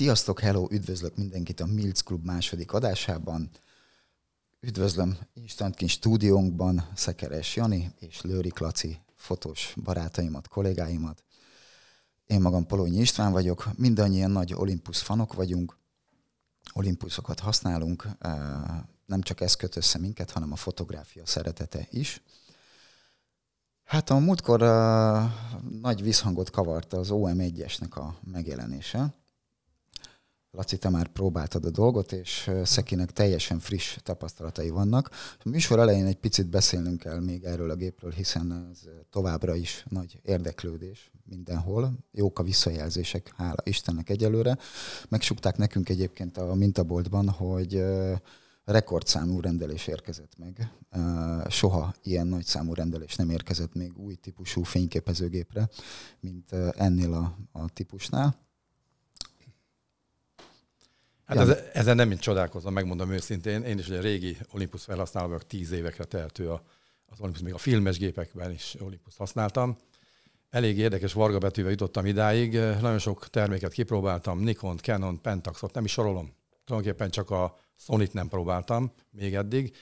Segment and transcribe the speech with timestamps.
[0.00, 3.50] Sziasztok, hello, üdvözlök mindenkit a Milc Club második adásában.
[4.60, 11.24] Üdvözlöm instantkin stúdiónkban Szekeres Jani és Lőri Laci fotós barátaimat, kollégáimat.
[12.26, 15.76] Én magam Polonyi István vagyok, mindannyian nagy Olympus fanok vagyunk,
[16.74, 18.08] Olympusokat használunk,
[19.06, 22.22] nem csak ez köt össze minket, hanem a fotográfia szeretete is.
[23.84, 25.30] Hát a múltkor uh,
[25.80, 29.18] nagy visszhangot kavarta az OM1-esnek a megjelenése.
[30.52, 35.10] Laci, te már próbáltad a dolgot, és Szekinek teljesen friss tapasztalatai vannak.
[35.44, 39.84] A műsor elején egy picit beszélnünk kell még erről a gépről, hiszen ez továbbra is
[39.88, 41.92] nagy érdeklődés mindenhol.
[42.12, 44.58] Jók a visszajelzések, hála Istennek egyelőre.
[45.08, 47.84] Megsukták nekünk egyébként a mintaboltban, hogy
[48.64, 50.72] rekordszámú rendelés érkezett meg.
[51.48, 55.68] Soha ilyen nagy számú rendelés nem érkezett még új típusú fényképezőgépre,
[56.20, 58.48] mint ennél a, a típusnál.
[61.38, 63.62] Hát ez, ezen nem mint csodálkozom, megmondom őszintén.
[63.62, 66.62] Én is ugye régi Olympus felhasználó vagyok, tíz évekre tehető a,
[67.06, 69.76] az Olympus, még a filmes gépekben is Olympus használtam.
[70.50, 72.52] Elég érdekes varga betűvel jutottam idáig.
[72.54, 76.32] Nagyon sok terméket kipróbáltam, Nikon, Canon, Pentaxot, nem is sorolom.
[76.64, 79.76] Tulajdonképpen csak a Sony-t nem próbáltam még eddig.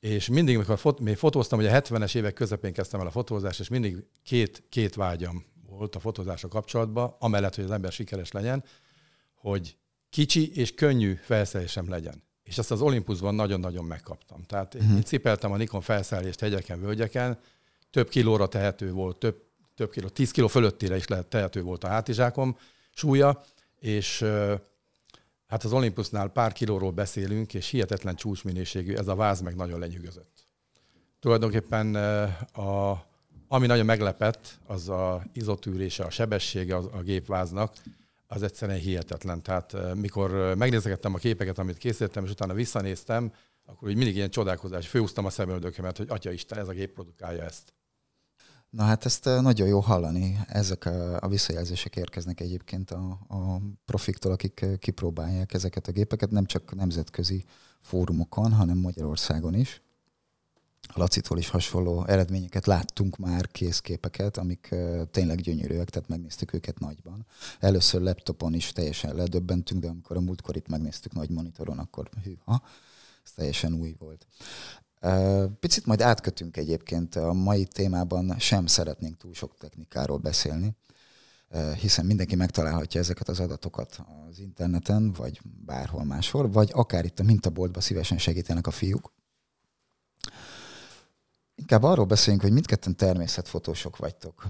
[0.00, 3.60] És mindig, amikor fot, még fotóztam, ugye a 70-es évek közepén kezdtem el a fotózást,
[3.60, 8.64] és mindig két, két vágyam volt a fotózásra kapcsolatban, amellett, hogy az ember sikeres legyen,
[9.34, 9.76] hogy
[10.10, 12.22] kicsi és könnyű felszerelésem legyen.
[12.42, 14.42] És ezt az Olympusban nagyon-nagyon megkaptam.
[14.42, 14.96] Tehát uh-huh.
[14.96, 17.38] én cipeltem a Nikon felszerelést hegyeken, völgyeken,
[17.90, 19.42] több kilóra tehető volt, több,
[19.74, 22.56] több kiló, 10 kiló fölöttére is lehet tehető volt a hátizsákom
[22.94, 23.42] súlya,
[23.78, 24.24] és
[25.46, 30.48] hát az Olympusnál pár kilóról beszélünk, és hihetetlen csúcsminőségű, ez a váz meg nagyon lenyűgözött.
[31.20, 31.94] Tulajdonképpen
[32.52, 32.90] a,
[33.48, 37.74] ami nagyon meglepett, az a izotűrése, a sebessége a, a gépváznak,
[38.32, 39.42] az egyszerűen hihetetlen.
[39.42, 43.32] Tehát mikor megnézegettem a képeket, amit készítettem, és utána visszanéztem,
[43.66, 47.42] akkor úgy mindig ilyen csodálkozás, főúztam a szemöldökömet, hogy Atya Isten, ez a gép produkálja
[47.42, 47.74] ezt.
[48.70, 50.38] Na hát ezt nagyon jó hallani.
[50.46, 50.84] Ezek
[51.20, 57.44] a visszajelzések érkeznek egyébként a, a profiktól, akik kipróbálják ezeket a gépeket, nem csak nemzetközi
[57.80, 59.82] fórumokon, hanem Magyarországon is.
[60.82, 64.74] A Lacitól is hasonló eredményeket láttunk már, készképeket, amik
[65.10, 67.26] tényleg gyönyörűek, tehát megnéztük őket nagyban.
[67.60, 72.62] Először laptopon is teljesen ledöbbentünk, de amikor a múltkor itt megnéztük nagy monitoron, akkor hűha,
[73.24, 74.26] ez teljesen új volt.
[75.60, 80.76] Picit majd átkötünk egyébként, a mai témában sem szeretnénk túl sok technikáról beszélni,
[81.80, 87.22] hiszen mindenki megtalálhatja ezeket az adatokat az interneten, vagy bárhol máshol, vagy akár itt a
[87.22, 89.12] mintaboltban szívesen segítenek a fiúk.
[91.70, 94.46] Inkább arról beszéljünk, hogy mindketten természetfotósok vagytok.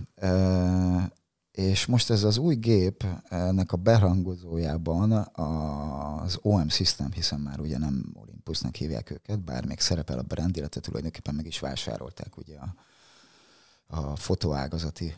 [1.51, 7.79] És most ez az új gép, ennek a berangozójában az OM System, hiszen már ugye
[7.79, 12.59] nem Olympusnak hívják őket, bár még szerepel a brand, illetve tulajdonképpen meg is vásárolták ugye
[12.59, 12.75] a,
[13.87, 15.15] a fotóágazati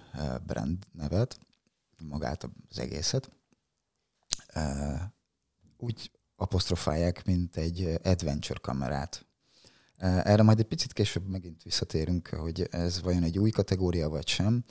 [0.47, 1.39] brand nevet,
[1.99, 3.31] magát az egészet.
[5.79, 9.27] Úgy apostrofálják, mint egy adventure kamerát.
[10.03, 14.65] Erre majd egy picit később megint visszatérünk, hogy ez vajon egy új kategória vagy sem.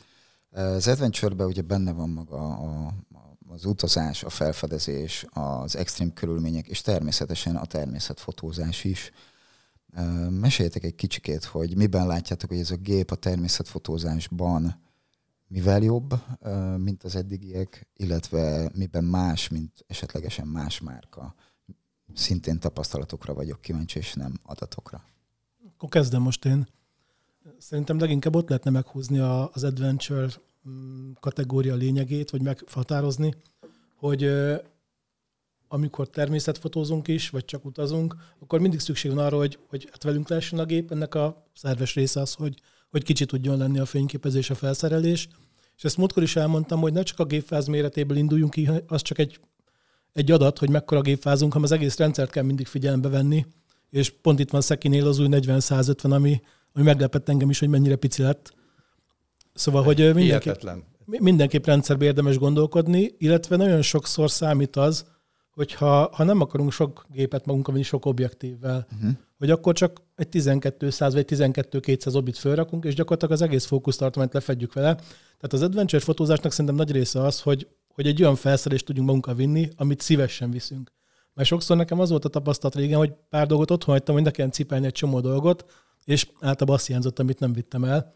[0.49, 2.93] Az adventure ugye benne van maga a,
[3.47, 9.11] az utazás, a felfedezés, az extrém körülmények, és természetesen a természetfotózás is.
[10.29, 14.81] Meséljetek egy kicsikét, hogy miben látjátok, hogy ez a gép a természetfotózásban
[15.47, 16.13] mivel jobb,
[16.77, 21.35] mint az eddigiek, illetve miben más, mint esetlegesen más márka.
[22.13, 25.03] Szintén tapasztalatokra vagyok kíváncsi, és nem adatokra.
[25.81, 26.67] Akkor kezdem most én.
[27.57, 30.27] Szerintem leginkább ott lehetne meghúzni az adventure
[30.69, 33.35] mm, kategória lényegét, vagy meghatározni,
[33.95, 34.31] hogy
[35.67, 40.29] amikor természetfotózunk is, vagy csak utazunk, akkor mindig szükség van arra, hogy, hogy hát velünk
[40.29, 40.91] lehessen a gép.
[40.91, 45.27] Ennek a szerves része az, hogy, hogy kicsit tudjon lenni a fényképezés, a felszerelés.
[45.77, 49.17] És ezt múltkor is elmondtam, hogy ne csak a gépfáz méretéből induljunk ki, az csak
[49.17, 49.39] egy,
[50.13, 53.45] egy adat, hogy mekkora gépfázunk, hanem az egész rendszert kell mindig figyelembe venni.
[53.91, 56.41] És pont itt van Szekinél az új 40-150, ami,
[56.73, 58.53] ami meglepett engem is, hogy mennyire pici lett.
[59.53, 60.61] Szóval, hogy mindenképp,
[61.05, 65.05] mindenképp rendszerbe érdemes gondolkodni, illetve nagyon sokszor számít az,
[65.51, 69.11] hogy ha, nem akarunk sok gépet magunkon venni sok objektívvel, uh-huh.
[69.37, 74.73] hogy akkor csak egy 1200 vagy 12200 obit felrakunk, és gyakorlatilag az egész fókusztartományt lefedjük
[74.73, 74.95] vele.
[74.95, 79.35] Tehát az adventure fotózásnak szerintem nagy része az, hogy, hogy egy olyan felszerelést tudjunk magunkkal
[79.35, 80.91] vinni, amit szívesen viszünk.
[81.41, 84.49] Mert sokszor nekem az volt a tapasztalat régen, hogy pár dolgot otthon hagytam, hogy ne
[84.49, 85.65] cipelni egy csomó dolgot,
[86.05, 88.13] és általában azt hiányzott, amit nem vittem el.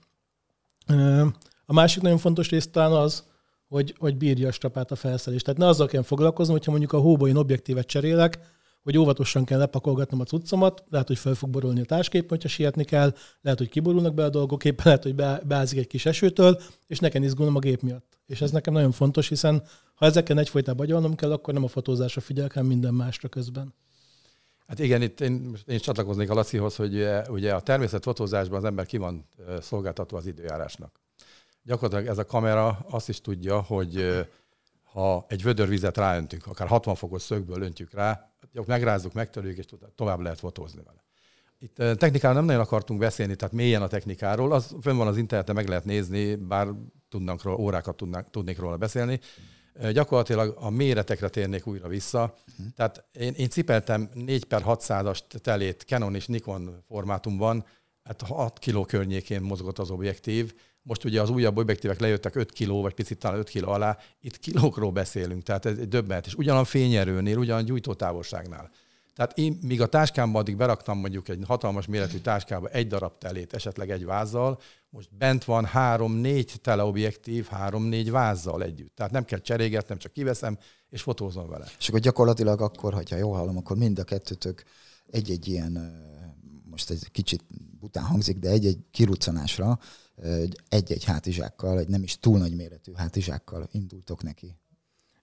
[1.65, 3.23] A másik nagyon fontos rész talán az,
[3.67, 5.41] hogy, hogy bírja a strapát a felszerelés.
[5.41, 8.39] Tehát ne azzal kell foglalkoznom, hogyha mondjuk a hóba én objektívet cserélek,
[8.83, 12.83] hogy óvatosan kell lepakolgatnom a cuccomat, lehet, hogy fel fog borulni a táskép, hogyha sietni
[12.83, 16.61] kell, lehet, hogy kiborulnak be a dolgok, éppen lehet, hogy be, beázik egy kis esőtől,
[16.87, 18.19] és nekem izgulnom a gép miatt.
[18.25, 19.63] És ez nekem nagyon fontos, hiszen
[19.95, 23.73] ha ezeken egyfolytában agyalnom kell, akkor nem a fotózásra figyelek, hanem minden másra közben.
[24.67, 28.97] Hát igen, itt én, én csatlakoznék a Lacihoz, hogy ugye a természetfotózásban az ember ki
[28.97, 29.27] van
[29.61, 30.99] szolgáltatva az időjárásnak.
[31.63, 34.25] Gyakorlatilag ez a kamera azt is tudja, hogy
[34.83, 38.29] ha egy vödörvizet ráöntünk, akár 60 fokos szögből öntjük rá,
[38.65, 39.65] megrázzuk, megtörjük, és
[39.95, 41.03] tovább lehet fotózni vele.
[41.59, 45.55] Itt technikáról nem nagyon akartunk beszélni, tehát mélyen a technikáról, az fönn van az interneten,
[45.55, 46.67] meg lehet nézni, bár
[47.09, 49.19] tudnánk róla, órákat tudnánk, tudnék róla beszélni.
[49.91, 52.21] Gyakorlatilag a méretekre térnék újra vissza.
[52.21, 52.73] Uh-huh.
[52.75, 57.65] Tehát én, én cipeltem 4 per 600-as telét Canon és Nikon formátumban,
[58.03, 60.53] hát 6 kiló környékén mozgott az objektív.
[60.81, 64.39] Most ugye az újabb objektívek lejöttek 5 kiló, vagy picit talán 5 kiló alá, itt
[64.39, 66.25] kilókról beszélünk, tehát ez egy döbbenet.
[66.25, 68.69] És ugyan a fényerőnél, ugyan a gyújtótávolságnál.
[69.15, 73.53] Tehát én, míg a táskámba addig beraktam mondjuk egy hatalmas méretű táskába egy darab telét,
[73.53, 74.59] esetleg egy vázzal,
[74.89, 78.95] most bent van három-négy teleobjektív, három-négy vázzal együtt.
[78.95, 80.57] Tehát nem kell cserégetnem, csak kiveszem,
[80.89, 81.65] és fotózom vele.
[81.79, 84.63] És akkor gyakorlatilag akkor, hogyha jól hallom, akkor mind a kettőtök
[85.07, 86.03] egy-egy ilyen,
[86.69, 87.43] most egy kicsit
[87.79, 89.79] bután hangzik, de egy-egy kiruccanásra
[90.69, 94.55] egy-egy hátizsákkal, egy nem is túl nagy méretű hátizsákkal indultok neki.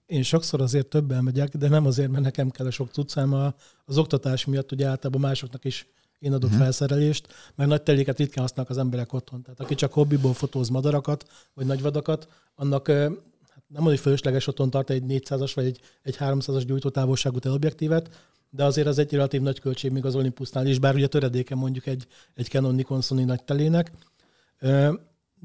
[0.05, 3.53] Én sokszor azért többen megyek, de nem azért, mert nekem kell a sok cuccám,
[3.85, 5.87] az oktatás miatt ugye általában másoknak is
[6.19, 6.63] én adok uh-huh.
[6.63, 9.41] felszerelést, mert nagy teléket ritkán használnak az emberek otthon.
[9.41, 14.69] Tehát aki csak hobbiból fotóz madarakat, vagy nagyvadakat, annak hát nem mondom, hogy fölösleges otthon
[14.69, 18.09] tart egy 400-as vagy egy, egy 300-as gyújtótávolságú teleobjektívet,
[18.49, 21.85] de azért az egy relatív nagy költség még az Olympusnál is, bár ugye töredéke mondjuk
[21.85, 23.91] egy, egy Canon Nikon Sony nagy telének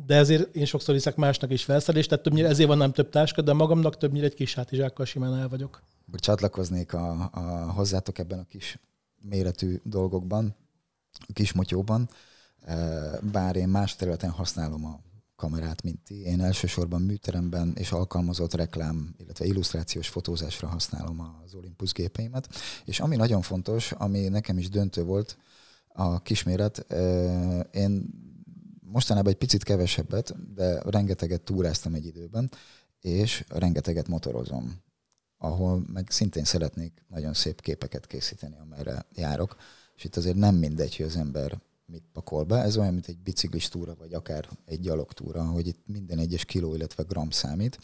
[0.07, 3.43] de ezért én sokszor hiszek másnak is felszerelést, tehát többnyire ezért van nem több táska,
[3.43, 5.83] de magamnak többnyire egy kis hátizsákkal simán el vagyok.
[6.13, 7.41] Csatlakoznék a, a
[7.73, 8.79] hozzátok ebben a kis
[9.21, 10.57] méretű dolgokban,
[11.29, 12.09] a kis motyóban,
[13.33, 15.01] bár én más területen használom a
[15.37, 16.23] kamerát, mint ti.
[16.25, 22.49] Én elsősorban műteremben és alkalmazott reklám, illetve illusztrációs fotózásra használom az Olympus gépeimet.
[22.85, 25.37] És ami nagyon fontos, ami nekem is döntő volt,
[25.89, 26.87] a kisméret,
[27.73, 28.11] én
[28.91, 32.51] mostanában egy picit kevesebbet, de rengeteget túráztam egy időben,
[33.01, 34.83] és rengeteget motorozom,
[35.39, 39.57] ahol meg szintén szeretnék nagyon szép képeket készíteni, amerre járok.
[39.97, 42.59] És itt azért nem mindegy, hogy az ember mit pakol be.
[42.59, 46.75] Ez olyan, mint egy biciklis túra, vagy akár egy gyalogtúra, hogy itt minden egyes kiló,
[46.75, 47.79] illetve gram számít,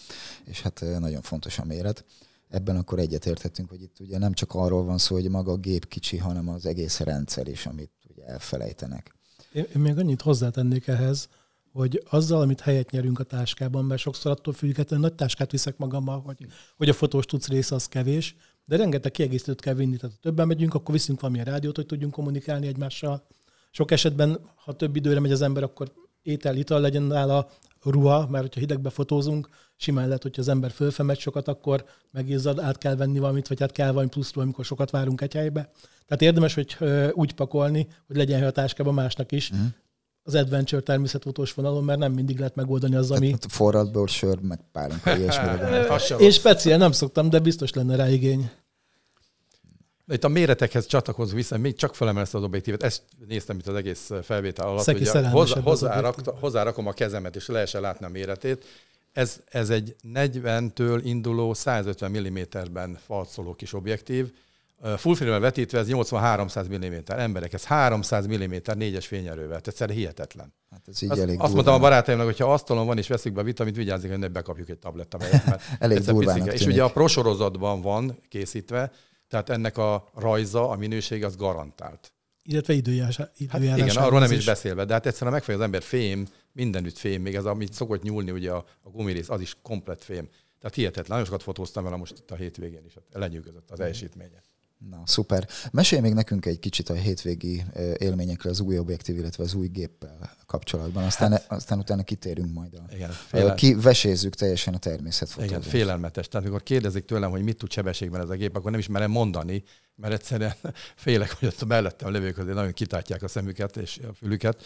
[0.45, 2.05] és hát nagyon fontos a méret.
[2.49, 5.89] Ebben akkor egyetértettünk, hogy itt ugye nem csak arról van szó, hogy maga a gép
[5.89, 9.15] kicsi, hanem az egész rendszer is, amit ugye elfelejtenek.
[9.55, 11.29] Én, én még annyit hozzátennék ehhez,
[11.73, 16.21] hogy azzal, amit helyet nyerünk a táskában, mert sokszor attól függetlenül nagy táskát viszek magammal,
[16.21, 16.47] hogy,
[16.77, 19.97] hogy a fotós tudsz része az kevés, de rengeteg kiegészítőt kell vinni.
[19.97, 23.27] Tehát ha többen megyünk, akkor viszünk valamilyen rádiót, hogy tudjunk kommunikálni egymással.
[23.71, 25.93] Sok esetben, ha több időre megy az ember, akkor
[26.23, 27.49] étel, ital legyen nála,
[27.83, 32.79] ruha, mert hogyha hidegbe fotózunk, simán lehet, hogyha az ember fölfemegy sokat, akkor megizzad, át
[32.79, 35.71] kell venni valamit, vagy hát kell valami pluszról, amikor sokat várunk egy helybe.
[36.07, 36.77] Tehát érdemes, hogy
[37.13, 39.67] úgy pakolni, hogy legyen hely a táskában másnak is, uh-huh.
[40.23, 43.31] az adventure természetfotós vonalon, mert nem mindig lehet megoldani az, ami...
[43.31, 45.87] Hát forradból sör, meg pálinka, ilyesmire.
[46.19, 48.51] Én speciál nem szoktam, de biztos lenne rá igény.
[50.07, 53.75] De itt a méretekhez csatlakozva vissza, még csak felemelsz az objektívet, ezt néztem itt az
[53.75, 58.65] egész felvétel alatt, Szeki hogy hozzá, hozzárak, hozzárakom a kezemet, és lehessen látni a méretét.
[59.15, 64.33] Ez, ez egy 40-től induló 150 mm-ben falszoló kis objektív,
[64.97, 67.19] full filmmel vetítve ez 80-300 mm.
[67.19, 69.61] Emberek, ez 300 mm négyes fényerővel.
[69.65, 70.55] Egyszerűen hihetetlen.
[70.71, 73.33] Hát ez így azt, elég azt mondtam a barátaimnak, hogy ha asztalon van és veszik
[73.33, 75.19] be a vitamit, vigyázzunk, hogy ne bekapjuk egy tabletta
[75.79, 75.99] elég
[76.53, 78.91] És ugye a prosorozatban van készítve,
[79.29, 82.13] tehát ennek a rajza, a minőség az garantált.
[82.47, 83.17] Illetve időjárás.
[83.37, 86.99] időjárás hát igen, arról nem is beszélve, de hát egyszerűen megfogja az ember fém, mindenütt
[86.99, 90.29] fém, még ez, amit szokott nyúlni, ugye a, a gumirész, az is komplet fém.
[90.59, 94.43] Tehát hihetetlen, nagyon sokat fotóztam vele most itt a hétvégén is, lenyűgözött az teljesítménye.
[94.91, 95.49] Na, szuper.
[95.73, 97.65] Mesélj még nekünk egy kicsit a hétvégi
[97.99, 101.05] élményekről az új objektív, illetve az új géppel kapcsolatban.
[101.05, 102.75] Aztán, hát, aztán utána kitérünk majd.
[102.75, 103.55] A, igen, félel...
[103.55, 105.49] Kivesézzük teljesen a természetfotót.
[105.49, 106.29] Igen, félelmetes.
[106.29, 109.11] Tehát amikor kérdezik tőlem, hogy mit tud sebességben ez a gép, akkor nem is merem
[109.11, 109.63] mondani,
[109.97, 110.55] mert egyszerűen
[110.97, 114.65] félek, hogy ott a mellettem levők azért nagyon kitátják a szemüket és a fülüket.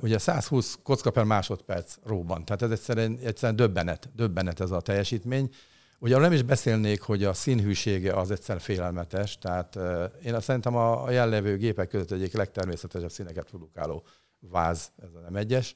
[0.00, 2.44] ugye 120 kocka per másodperc róban.
[2.44, 5.50] Tehát ez egyszerűen, egyszerűen döbbenet, döbbenet ez a teljesítmény.
[5.98, 9.78] Ugye nem is beszélnék, hogy a színhűsége az egyszerűen félelmetes, tehát
[10.24, 14.04] én azt szerintem a jelenlevő gépek között egyik legtermészetesebb színeket produkáló
[14.40, 15.74] váz, ez a nem egyes.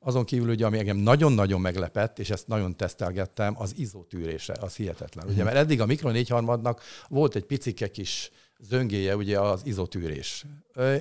[0.00, 5.28] Azon kívül ugye, ami engem nagyon-nagyon meglepett, és ezt nagyon tesztelgettem, az izótűrése, az hihetetlen.
[5.28, 10.44] Ugye, mert eddig a Mikro 4 harmadnak volt egy picike kis zöngéje ugye az izotűrés.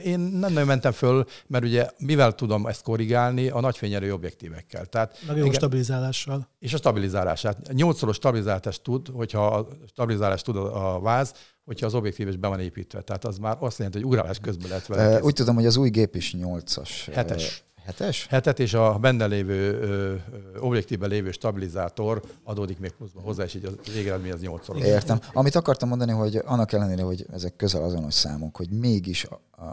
[0.03, 4.85] Én nem nagyon mentem föl, mert ugye mivel tudom ezt korrigálni, a nagyfényerő objektívekkel.
[4.85, 6.49] Tehát Meg jó stabilizálással.
[6.59, 7.73] És a stabilizálását.
[7.73, 11.33] Nyolcszoros stabilizálást tud, hogyha a stabilizálást tud a váz,
[11.65, 13.01] hogyha az objektív is be van építve.
[13.01, 15.21] Tehát az már azt jelenti, hogy ugrálás közben lehet vele.
[15.21, 16.89] Úgy tudom, hogy az új gép is 8-as.
[17.13, 17.63] Hetes.
[17.87, 18.25] Hetes?
[18.29, 20.15] Hetet, és a benne lévő ö,
[20.59, 25.19] objektívben lévő stabilizátor adódik még pluszban hozzá, és így az végeredmény az 8 Értem.
[25.33, 29.27] Amit akartam mondani, hogy annak ellenére, hogy ezek közel azonos számok, hogy mégis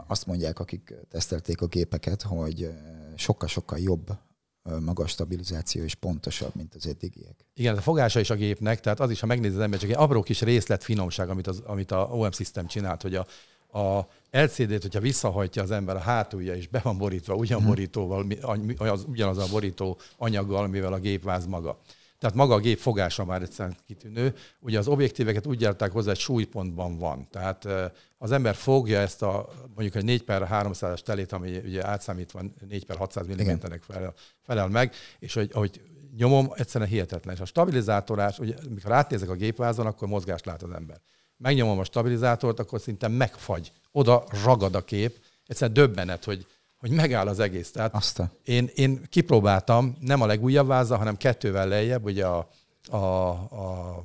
[0.07, 2.69] azt mondják, akik tesztelték a gépeket, hogy
[3.15, 4.17] sokkal-sokkal jobb
[4.79, 7.45] magas stabilizáció és pontosabb, mint az eddigiek.
[7.53, 9.95] Igen, a fogása is a gépnek, tehát az is, ha megnézed az ember, csak egy
[9.95, 13.25] apró kis részlet finomság, amit, az, amit a OM System csinált, hogy a,
[13.79, 17.69] a LCD-t, hogyha visszahajtja az ember a hátulja, és be van borítva ugyan mhm.
[17.69, 18.25] borítóval,
[18.77, 21.79] az, ugyanaz a borító anyaggal, mivel a gépváz maga.
[22.19, 24.33] Tehát maga a gép fogása már egyszerűen kitűnő.
[24.59, 27.27] Ugye az objektíveket úgy gyárták hozzá, hogy súlypontban van.
[27.29, 27.67] Tehát
[28.17, 32.85] az ember fogja ezt a mondjuk egy 4 per 300-as telét, ami ugye átszámítva 4
[32.85, 35.81] per 600 mm-nek felel, felel meg, és hogy, ahogy
[36.17, 37.35] nyomom, egyszerűen hihetetlen.
[37.35, 41.01] És a stabilizátorás, ugye, mikor átnézek a gépvázon, akkor mozgást lát az ember
[41.37, 43.71] megnyomom a stabilizátort, akkor szinte megfagy.
[43.91, 45.19] Oda ragad a kép.
[45.45, 46.45] Egyszerűen döbbenet, hogy,
[46.77, 47.71] hogy megáll az egész.
[47.71, 48.31] Tehát Aztán.
[48.43, 52.49] Én, én kipróbáltam, nem a legújabb váza, hanem kettővel lejjebb, ugye a,
[52.89, 53.95] a, a,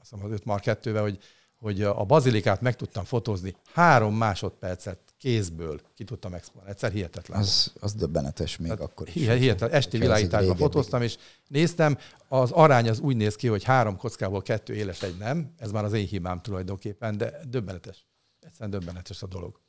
[0.00, 1.18] azt hiszem az 5 Mark 2 hogy,
[1.58, 6.70] hogy a bazilikát meg tudtam fotózni három másodpercet kézből ki tudtam exponálni.
[6.70, 7.40] Egyszer hihetetlen.
[7.40, 9.14] Az, az döbbenetes még Tehát akkor is.
[9.14, 9.70] Hihetetlen.
[9.70, 11.16] Esti világításban fotóztam, és
[11.48, 15.54] néztem, az arány az úgy néz ki, hogy három kockából kettő éles, egy nem.
[15.58, 18.06] Ez már az én hibám tulajdonképpen, de döbbenetes.
[18.40, 19.60] Egyszerűen döbbenetes a dolog.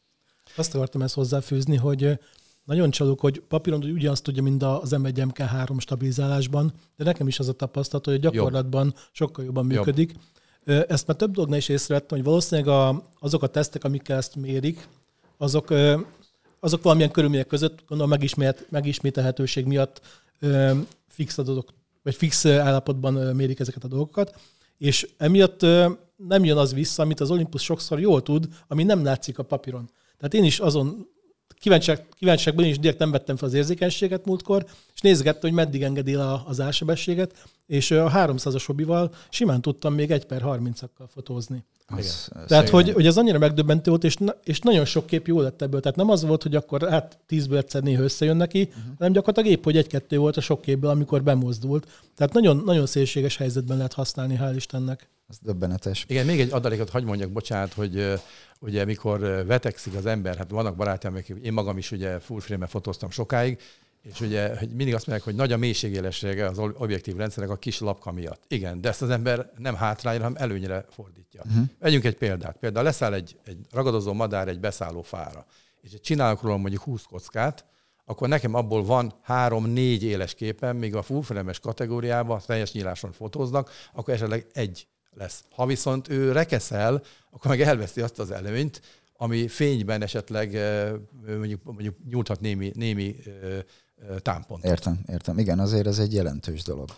[0.55, 2.19] Azt akartam ezt hozzáfűzni, hogy
[2.63, 7.39] nagyon csalók, hogy papíron hogy ugyanazt tudja, mint az M1 MK3 stabilizálásban, de nekem is
[7.39, 8.95] az a tapasztalat, hogy a gyakorlatban Jobb.
[9.11, 10.11] sokkal jobban működik.
[10.65, 10.85] Jobb.
[10.89, 14.87] Ezt már több dolgnál is észrevettem, hogy valószínűleg a, azok a tesztek, amikkel ezt mérik,
[15.37, 15.73] azok,
[16.59, 20.01] azok valamilyen körülmények között, gondolom megismét, megismételhetőség miatt
[21.07, 21.73] fix adatok,
[22.03, 24.35] vagy fix állapotban mérik ezeket a dolgokat,
[24.77, 25.61] és emiatt
[26.15, 29.89] nem jön az vissza, amit az Olympus sokszor jól tud, ami nem látszik a papíron.
[30.17, 31.07] Tehát én is azon
[31.59, 36.13] kíváncsiak, kíváncsiakban is direkt nem vettem fel az érzékenységet múltkor, és nézgettem, hogy meddig engedi
[36.13, 41.63] el az ásebességet, és a 300-as hobbival simán tudtam még 1 per 30-akkal fotózni.
[41.87, 45.41] Az, az Tehát, hogy, hogy ez annyira megdöbbentő volt, és, és nagyon sok kép jó
[45.41, 45.79] lett ebből.
[45.79, 48.83] Tehát nem az volt, hogy akkor hát tízből egyszer néha összejön neki, uh-huh.
[48.97, 51.87] hanem gyakorlatilag épp, hogy egy-kettő volt a sok képből, amikor bemozdult.
[52.15, 55.09] Tehát nagyon, nagyon szélséges helyzetben lehet használni, hál' Istennek.
[55.29, 56.05] Ez döbbenetes.
[56.07, 58.21] Igen, még egy adalékot hagyd mondjak, bocsánat, hogy
[58.59, 63.09] ugye mikor vetekszik az ember, hát vannak barátaim, én magam is ugye full frame fotóztam
[63.09, 63.59] sokáig,
[64.01, 67.79] és ugye hogy mindig azt mondják, hogy nagy a mélységélessége az objektív rendszernek a kis
[67.79, 68.43] lapka miatt.
[68.47, 71.41] Igen, de ezt az ember nem hátrányra, hanem előnyre fordítja.
[71.45, 71.65] Uh-huh.
[71.79, 72.57] Vegyünk egy példát.
[72.57, 75.45] Például leszáll egy, egy ragadozó madár egy beszálló fára,
[75.81, 77.65] és csinálok róla mondjuk 20 kockát,
[78.05, 84.13] akkor nekem abból van három-négy éles képen, míg a fullframe kategóriában teljes nyíláson fotóznak, akkor
[84.13, 84.87] esetleg egy
[85.17, 85.43] lesz.
[85.49, 88.81] Ha viszont ő rekeszel, akkor meg elveszi azt az előnyt,
[89.17, 90.57] ami fényben esetleg
[91.25, 93.15] mondjuk, mondjuk nyújthat némi, némi
[94.19, 94.69] támpontot.
[94.71, 95.37] Értem, értem.
[95.37, 96.89] Igen, azért ez egy jelentős dolog.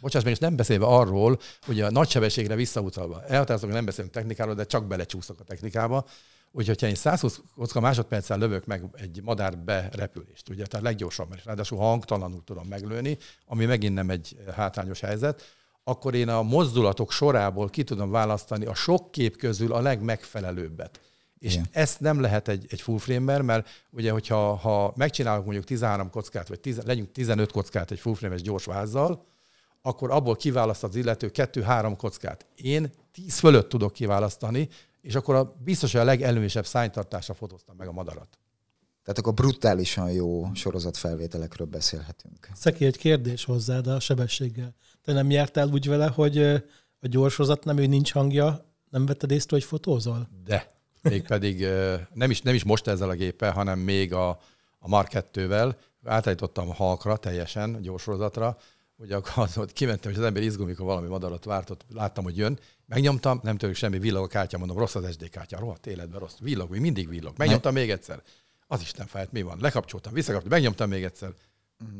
[0.00, 3.22] Bocsáss még nem beszélve arról, hogy a nagy sebességre visszautalva.
[3.26, 6.06] Elhatározom, hogy nem beszélünk technikáról, de csak belecsúszok a technikába.
[6.52, 11.44] Úgyhogy ha én 120 kocka másodperccel lövök meg egy madár berepülést, ugye, tehát leggyorsabban, és
[11.44, 15.56] ráadásul hangtalanul tudom meglőni, ami megint nem egy hátrányos helyzet,
[15.88, 21.00] akkor én a mozdulatok sorából ki tudom választani a sok kép közül a legmegfelelőbbet.
[21.38, 21.66] És Igen.
[21.70, 26.48] ezt nem lehet egy, egy full frame mert ugye, hogyha ha megcsinálok mondjuk 13 kockát,
[26.48, 29.26] vagy 10, legyünk 15 kockát egy full frame-es gyors vázzal,
[29.82, 32.46] akkor abból kiválaszt az illető 2-3 kockát.
[32.54, 34.68] Én 10 fölött tudok kiválasztani,
[35.00, 38.38] és akkor a, biztos, hogy a legelőnyösebb szánytartásra fotóztam meg a madarat.
[39.02, 42.48] Tehát akkor brutálisan jó sorozatfelvételekről beszélhetünk.
[42.54, 44.74] Szeki, egy kérdés hozzád a sebességgel.
[45.08, 46.38] Te nem jártál úgy vele, hogy
[47.00, 50.28] a gyorsozat nem, ő nincs hangja, nem vetted észre, hogy fotózol?
[50.44, 50.72] De.
[51.02, 51.66] Mégpedig
[52.14, 54.28] nem is, nem is most ezzel a géppel, hanem még a,
[54.78, 55.74] a Mark 2-vel.
[56.04, 58.56] Átállítottam halkra teljesen, a gyorsorozatra,
[58.96, 62.58] Ugye akkor volt, kimentem, és az ember izgul, mikor valami madarat vártott, láttam, hogy jön.
[62.86, 66.38] Megnyomtam, nem török semmi, villog a kártya, mondom, rossz az SD kártya, rohadt életben rossz.
[66.40, 67.34] Villog, még mindig villog.
[67.36, 68.22] Megnyomtam még egyszer.
[68.66, 69.58] Az Isten fájt, mi van?
[69.60, 71.32] Lekapcsoltam, visszakapcsoltam, megnyomtam még egyszer.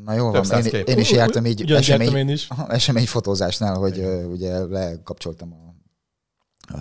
[0.03, 2.47] Na jó van, én, én, is jártam így esemény, én is.
[2.67, 5.69] esemény fotózásnál, hogy uh, ugye lekapcsoltam a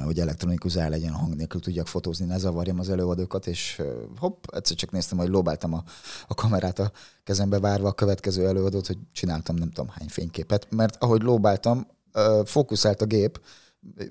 [0.04, 3.82] hogy elektronikus zár legyen, hang nélkül tudjak fotózni, ne zavarjam az előadókat, és
[4.18, 5.82] hopp, egyszer csak néztem, hogy lóbáltam a,
[6.26, 6.92] a kamerát a
[7.24, 11.86] kezembe várva a következő előadót, hogy csináltam nem tudom hány fényképet, mert ahogy lóbáltam,
[12.44, 13.40] fókuszált a gép,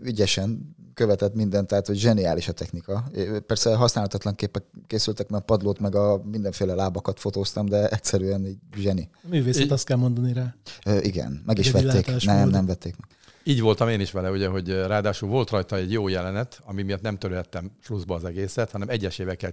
[0.03, 3.03] ügyesen követett mindent, tehát hogy zseniális a technika.
[3.47, 8.57] Persze használhatatlan képek készültek, mert a padlót meg a mindenféle lábakat fotóztam, de egyszerűen egy
[8.77, 9.09] zseni.
[9.21, 10.55] Művészet, azt kell mondani rá.
[11.01, 12.25] igen, meg is vették.
[12.25, 13.17] Nem, nem vették meg.
[13.43, 17.01] Így voltam én is vele, ugye, hogy ráadásul volt rajta egy jó jelenet, ami miatt
[17.01, 19.51] nem töröltem sluszba az egészet, hanem egyesével kell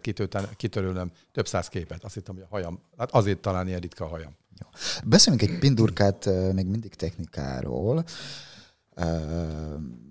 [0.56, 2.04] kitörölnöm több száz képet.
[2.04, 4.36] Azt hittem, hogy a hajam, hát azért talán ilyen ritka a hajam.
[4.60, 4.68] Jó.
[5.04, 8.04] Beszéljünk egy pindurkát még mindig technikáról.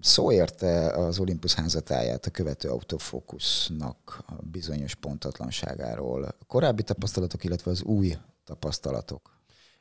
[0.02, 6.24] Szó érte az Olympus házatáját a követő autofókusznak a bizonyos pontatlanságáról.
[6.24, 9.38] A korábbi tapasztalatok, illetve az új tapasztalatok.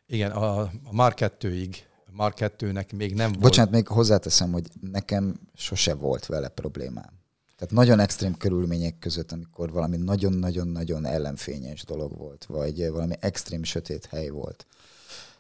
[0.07, 1.77] Igen, a, a Mark 2-ig
[2.13, 3.41] Mark 2-nek még nem volt.
[3.41, 7.21] Bocsánat, még hozzáteszem, hogy nekem sose volt vele problémám.
[7.57, 14.07] Tehát nagyon extrém körülmények között, amikor valami nagyon-nagyon-nagyon ellenfényes dolog volt, vagy valami extrém sötét
[14.07, 14.67] hely volt.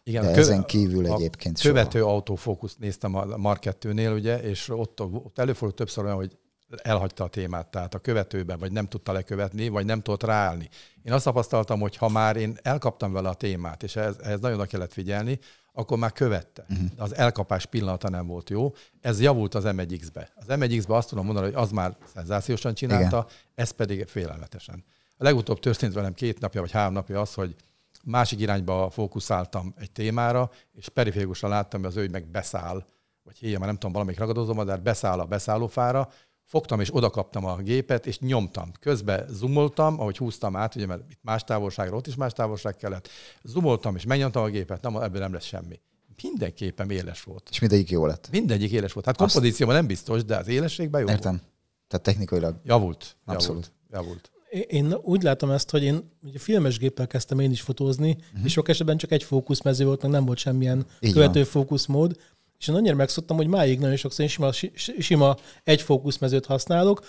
[0.05, 2.13] Igen, De ezen kívül a egyébként követő soha.
[2.13, 6.37] autofókuszt néztem a Mark 2-nél, ugye, és ott, ott előfordult többször olyan, hogy
[6.83, 10.69] elhagyta a témát, tehát a követőben, vagy nem tudta lekövetni, vagy nem tudott ráállni.
[11.03, 14.67] Én azt tapasztaltam, hogy ha már én elkaptam vele a témát, és ez, ez nagyon
[14.67, 15.39] kellett figyelni,
[15.73, 16.67] akkor már követte.
[16.71, 16.87] Uh-huh.
[16.97, 18.73] Az elkapás pillanata nem volt jó.
[19.01, 20.33] Ez javult az M1X-be.
[20.35, 23.39] Az M1X-be azt tudom mondani, hogy az már szenzációsan csinálta, Igen.
[23.55, 24.85] ez pedig félelmetesen.
[25.17, 27.55] A legutóbb történt velem két napja vagy három napja az, hogy
[28.03, 32.87] másik irányba fókuszáltam egy témára, és periférikusan láttam, hogy az ő meg beszáll,
[33.23, 36.09] vagy héja, már nem tudom, valamelyik ragadozom, de beszáll a beszállófára,
[36.45, 38.73] fogtam és odakaptam a gépet, és nyomtam.
[38.81, 43.09] Közben zoomoltam, ahogy húztam át, ugye, mert itt más távolságra, ott is más távolság kellett.
[43.43, 45.81] Zoomoltam, és megnyomtam a gépet, nem, ebből nem lesz semmi.
[46.23, 47.49] Mindenképpen éles volt.
[47.51, 48.29] És mindegyik jó lett?
[48.31, 49.07] Mindegyik éles volt.
[49.07, 51.33] Hát kompozícióban nem biztos, de az élességben jó Értem.
[51.33, 51.51] Volt.
[51.89, 52.57] Tehát technikailag.
[52.65, 53.17] Javult.
[53.25, 53.73] Abszolút.
[53.91, 54.31] Javult.
[54.31, 54.31] javult.
[54.67, 58.45] Én úgy látom ezt, hogy én ugye filmes géppel kezdtem én is fotózni, uh-huh.
[58.45, 61.49] és sok esetben csak egy fókuszmező volt, meg nem volt semmilyen Így követő van.
[61.49, 62.17] fókuszmód,
[62.59, 64.53] és én annyira megszoktam, hogy máig nagyon sokszor én sima,
[64.99, 67.01] sima egy fókuszmezőt használok,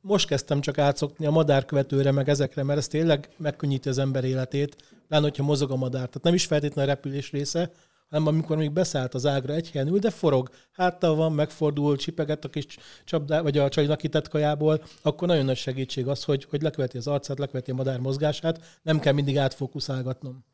[0.00, 4.76] most kezdtem csak átszokni a madárkövetőre, meg ezekre, mert ez tényleg megkönnyíti az ember életét,
[5.08, 6.06] lenne, hogyha mozog a madár.
[6.06, 7.70] Tehát nem is feltétlenül a repülés része,
[8.10, 12.44] hanem amikor még beszállt az ágra egy helyen ül, de forog, háttal van, megfordul, csipeget
[12.44, 12.66] a kis
[13.04, 17.06] csapdá, vagy a csajnak kitett kajából, akkor nagyon nagy segítség az, hogy, hogy leköveti az
[17.06, 20.44] arcát, leköveti a madár mozgását, nem kell mindig átfókuszálgatnom.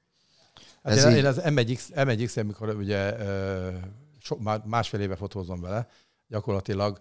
[0.82, 3.16] Hát Ez én, én az M1X, M1X, amikor ugye
[4.20, 5.88] so, már másfél éve fotózom vele,
[6.28, 7.00] gyakorlatilag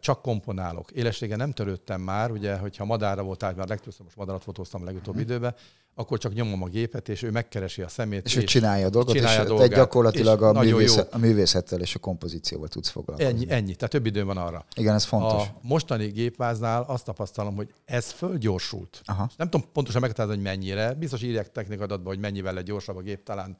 [0.00, 0.90] csak komponálok.
[0.90, 4.84] Élessége nem törődtem már, ugye, hogyha madárra volt át, már legtöbbször most madarat fotóztam a
[4.84, 5.22] legutóbbi mm.
[5.22, 5.54] időben,
[5.98, 8.24] akkor csak nyomom a gépet, és ő megkeresi a szemét.
[8.24, 11.80] És, és ő csinálja a dolgot, csinálja és a dolgát, gyakorlatilag a művészet, a művészettel
[11.80, 13.32] és a kompozícióval tudsz foglalkozni.
[13.32, 14.64] Ennyi, ennyi, tehát több idő van arra.
[14.74, 15.42] Igen, ez fontos.
[15.42, 19.00] A mostani gépváznál azt tapasztalom, hogy ez fölgyorsult.
[19.04, 19.30] Aha.
[19.36, 20.94] Nem tudom pontosan meghatározni, hogy mennyire.
[20.94, 23.58] Biztos írják technikadatban, hogy mennyivel egy gyorsabb a gép, talán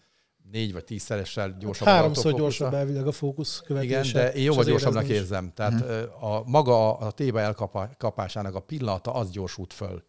[0.51, 1.89] négy vagy tízszeressel gyorsabb.
[1.89, 3.99] Háromszor gyorsabb elvileg a fókusz követése.
[3.99, 5.53] Igen, de én jóval gyorsabbnak érzem.
[5.55, 6.31] Tehát hmm.
[6.31, 10.03] a maga a téba elkapásának a pillanata az gyorsult föl.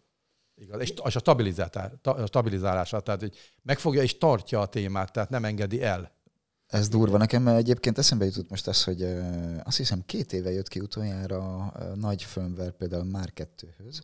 [0.59, 0.81] Igaz?
[0.81, 1.09] És a,
[2.25, 6.17] stabilizálása, tehát hogy megfogja és tartja a témát, tehát nem engedi el.
[6.67, 9.03] Ez durva nekem, mert egyébként eszembe jutott most az, hogy
[9.63, 14.01] azt hiszem két éve jött ki utoljára nagy firmware például már kettőhöz,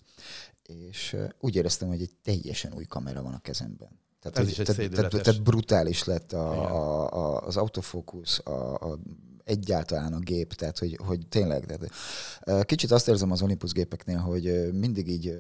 [0.64, 4.00] és úgy éreztem, hogy egy teljesen új kamera van a kezemben.
[4.20, 8.40] Tehát, Ez hogy, is egy tehát, tehát, tehát brutális lett a, a, a, az autofókusz,
[8.44, 9.00] a, a,
[9.46, 11.66] egyáltalán a gép, tehát hogy, hogy tényleg.
[11.66, 15.40] Tehát, kicsit azt érzem az Olympus gépeknél, hogy mindig így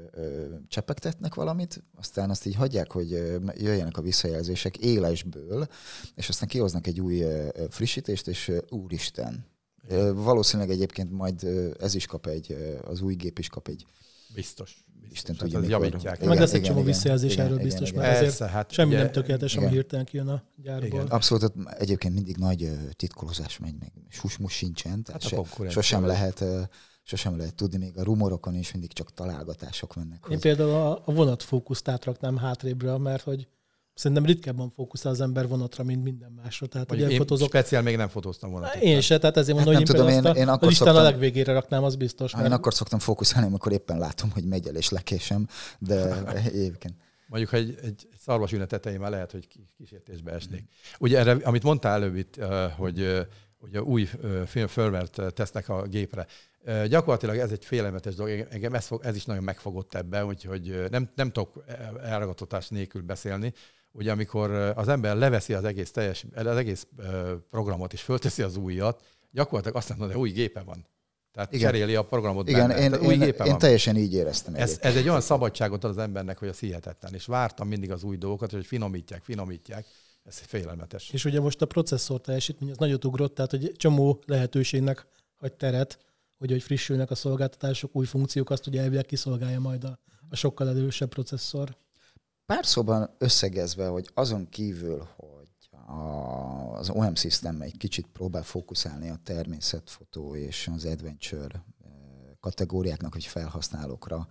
[0.68, 3.10] csepegtetnek valamit, aztán azt így hagyják, hogy
[3.56, 5.68] jöjjenek a visszajelzések élesből,
[6.16, 7.24] és aztán kihoznak egy új
[7.70, 9.46] frissítést, és úristen.
[10.14, 11.44] Valószínűleg egyébként majd
[11.80, 13.86] ez is kap egy, az új gép is kap egy
[14.36, 14.86] Biztos.
[15.12, 15.84] Isten tudja, hát mikor.
[15.84, 16.26] javítják.
[16.26, 19.04] Meg lesz egy csomó visszajelzés igen, erről igen, biztos, igen, mert ezért hát semmi ugye,
[19.04, 20.88] nem tökéletes, ami hirtelen kijön a gyárból.
[20.88, 21.08] Igen.
[21.08, 26.44] Abszolút, egyébként mindig nagy titkolózás megy, meg susmus sincsen, tehát hát se, sosem lehet
[27.08, 30.26] sosem lehet tudni, még a rumorokon is mindig csak találgatások mennek.
[30.30, 33.48] Én például a, a vonatfókuszt átraknám hátrébre, mert hogy
[33.96, 36.68] Szerintem ritkábban fókuszál az ember vonatra, mint minden másra.
[36.68, 37.48] Tehát, hogy én fotózok...
[37.48, 38.82] speciál még nem fotóztam vonatot.
[38.82, 41.02] Én se, tehát ezért mondom, hát hogy tudom, én, én, én akkor a szoktam, a
[41.02, 42.34] legvégére raknám, az biztos.
[42.34, 42.46] Mert...
[42.46, 45.48] Én akkor szoktam fókuszálni, amikor éppen látom, hogy megy el és lekésem,
[45.80, 46.96] de egyébként.
[47.28, 50.62] Mondjuk, ha egy, egy, szarvas ünne tetején már lehet, hogy kísértésbe esnék.
[50.62, 50.66] Mm.
[51.00, 52.40] Ugye erre, amit mondtál előbb itt,
[52.78, 53.26] hogy
[53.60, 54.10] hogy új
[54.46, 56.26] film fölvert tesznek a gépre.
[56.88, 61.10] Gyakorlatilag ez egy félelmetes dolog, engem ez, fog, ez is nagyon megfogott ebben, úgyhogy nem,
[61.16, 61.64] nem tudok
[62.04, 63.54] elragadtatás nélkül beszélni,
[63.96, 66.88] ugye amikor az ember leveszi az egész, teljes, az egész
[67.50, 70.88] programot és fölteszi az újat, gyakorlatilag azt mondja, hogy új gépe van.
[71.32, 71.72] Tehát Igen.
[71.72, 72.82] cseréli a programot Igen, benne.
[72.82, 73.58] én, új én, én van.
[73.58, 74.56] teljesen így éreztem.
[74.56, 77.14] Ez, ez egy olyan szabadságot ad az embernek, hogy az hihetetlen.
[77.14, 79.86] És vártam mindig az új dolgokat, hogy finomítják, finomítják.
[80.24, 81.10] Ez félelmetes.
[81.10, 86.00] És ugye most a processzor teljesítmény az nagyot ugrott, tehát hogy csomó lehetőségnek hagy teret,
[86.38, 90.70] hogy, hogy frissülnek a szolgáltatások, új funkciók, azt ugye elvileg kiszolgálja majd a, a sokkal
[90.70, 91.78] erősebb processzor.
[92.46, 99.10] Pár szóban összegezve, hogy azon kívül, hogy a, az OM System egy kicsit próbál fókuszálni
[99.10, 101.92] a természetfotó és az adventure eh,
[102.40, 104.28] kategóriáknak, vagy felhasználókra,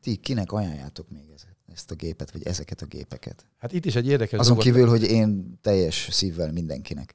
[0.00, 1.30] ti kinek ajánljátok még
[1.72, 3.46] ezt a gépet, vagy ezeket a gépeket?
[3.58, 4.72] Hát itt is egy érdekes Azon dolgot...
[4.72, 7.14] kívül, hogy én teljes szívvel mindenkinek.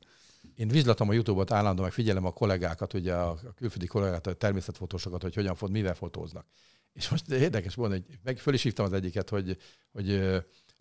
[0.56, 5.22] Én vizslatom a YouTube-ot állandóan, meg figyelem a kollégákat, ugye a külföldi kollégákat, a természetfotósokat,
[5.22, 6.46] hogy hogyan fot, mivel fotóznak.
[6.96, 9.58] És most érdekes volna, hogy meg föl is hívtam az egyiket, hogy,
[9.92, 10.06] hogy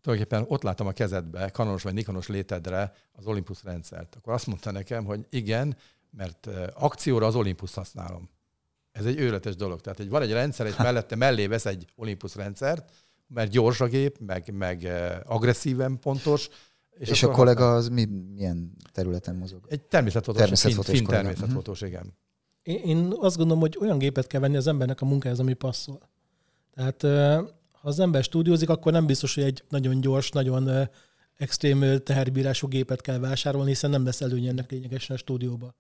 [0.01, 4.15] tulajdonképpen ott láttam a kezedbe, kanonos vagy nikonos létedre az Olympus rendszert.
[4.15, 5.77] Akkor azt mondta nekem, hogy igen,
[6.11, 8.31] mert akcióra az Olympus használom.
[8.93, 9.81] Ez egy őletes dolog.
[9.81, 12.93] Tehát hogy van egy rendszer, és mellette mellé vesz egy Olympus rendszert,
[13.27, 14.89] mert gyors a gép, meg, meg
[15.25, 16.49] agresszíven pontos,
[16.91, 19.67] és, és a kollega az mi, milyen területen mozog?
[19.69, 22.15] Egy természetfotós, természetfotós, fin, fin természetfotós, igen.
[22.65, 26.01] Én, azt gondolom, hogy olyan gépet kell venni az embernek a munkához, ami passzol.
[26.75, 27.03] Tehát
[27.73, 30.89] ha az ember stúdiózik, akkor nem biztos, hogy egy nagyon gyors, nagyon
[31.37, 35.75] extrém teherbírású gépet kell vásárolni, hiszen nem lesz előny ennek lényegesen a stúdióba.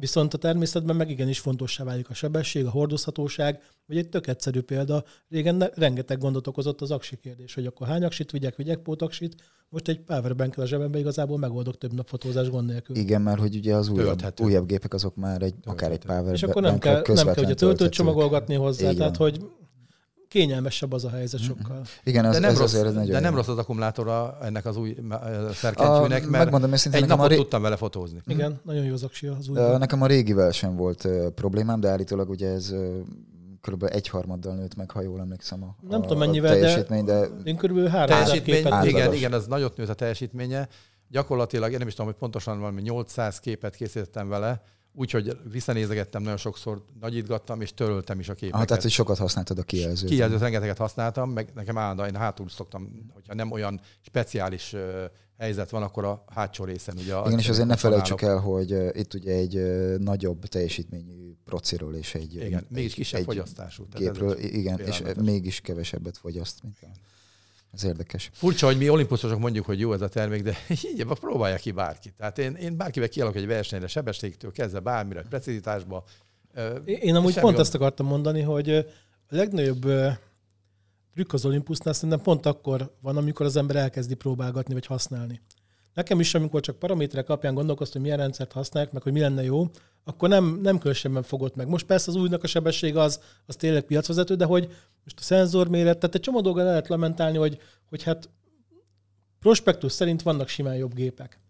[0.00, 4.60] Viszont a természetben meg igenis fontossá válik a sebesség, a hordozhatóság, vagy egy tök egyszerű
[4.60, 5.04] példa.
[5.28, 9.34] Régen rengeteg gondot okozott az aksi kérdés, hogy akkor hány aksit vigyek, vigyek pótaksit.
[9.68, 12.96] Most egy powerbank a zsebembe igazából megoldok több nap fotózás gond nélkül.
[12.96, 16.34] Igen, mert hogy ugye az újabb, újabb gépek azok már egy, akár egy powerbank.
[16.34, 18.96] És akkor nem kell, nem kell ugye töltőt csomagolgatni hozzá, Igen.
[18.96, 19.40] tehát hogy
[20.28, 21.48] kényelmesebb az a helyzet mhm.
[21.48, 21.82] sokkal.
[22.04, 24.96] Igen, az, de nem, ez rossz, azért de nem rossz az akkumulátora ennek az új
[25.52, 27.36] szerkentyűnek, mert megmondom, egy napot ré...
[27.36, 28.20] tudtam vele fotózni.
[28.26, 28.54] Igen, mm.
[28.62, 29.56] nagyon jó az aksi az új.
[29.78, 32.96] Nekem a régivel sem volt uh, problémám, de állítólag ugye ez uh,
[33.60, 33.84] kb.
[33.90, 37.28] egyharmaddal nőtt meg, ha jól emlékszem a, Nem a, tudom mennyivel, a teljesítmény, de, de
[37.44, 37.88] én kb.
[37.88, 38.84] 3000 képet.
[38.84, 40.68] Igen, igen, az nagyot nőtt a teljesítménye.
[41.08, 44.62] Gyakorlatilag, én nem is tudom, hogy pontosan valami 800 képet készítettem vele,
[44.92, 48.60] Úgyhogy visszanézegettem nagyon sokszor, nagyítgattam, és töröltem is a képeket.
[48.60, 50.08] Ah, tehát, hogy sokat használtad a kijelzőt.
[50.08, 54.74] Kijelzőt rengeteget használtam, meg nekem állandóan, én hátul szoktam, hogyha nem olyan speciális
[55.38, 57.18] helyzet van, akkor a hátsó részen ugye.
[57.26, 59.54] Igen, és azért ne felejtsük el, hogy itt ugye egy
[59.98, 62.34] nagyobb teljesítményű prociról és egy...
[62.34, 63.86] Igen, mégis kisebb egy fogyasztású.
[63.94, 66.86] Gépről, igen, és mégis kevesebbet fogyaszt, mint a
[67.78, 68.30] ez érdekes.
[68.32, 70.56] Furcsa, hogy mi olimpuszosok mondjuk, hogy jó ez a termék, de
[70.92, 72.12] így próbálja ki bárki.
[72.16, 76.04] Tehát én, én bárkivel kialak egy versenyre, sebességtől kezdve bármire, precizitásba.
[76.84, 77.58] Én amúgy pont gond.
[77.58, 78.84] ezt akartam mondani, hogy a
[79.28, 79.86] legnagyobb
[81.14, 85.40] trükk az Olympusnál szerintem pont akkor van, amikor az ember elkezdi próbálgatni vagy használni.
[85.98, 89.42] Nekem is, amikor csak paraméterek alapján gondolkoztam, hogy milyen rendszert használják, meg hogy mi lenne
[89.42, 89.70] jó,
[90.04, 91.68] akkor nem, nem különösebben fogott meg.
[91.68, 94.64] Most persze az újnak a sebesség az, az tényleg piacvezető, de hogy
[95.04, 97.58] most a szenzorméret, tehát egy csomó dolga lehet lamentálni, hogy,
[97.88, 98.28] hogy hát
[99.38, 101.40] prospektus szerint vannak simán jobb gépek.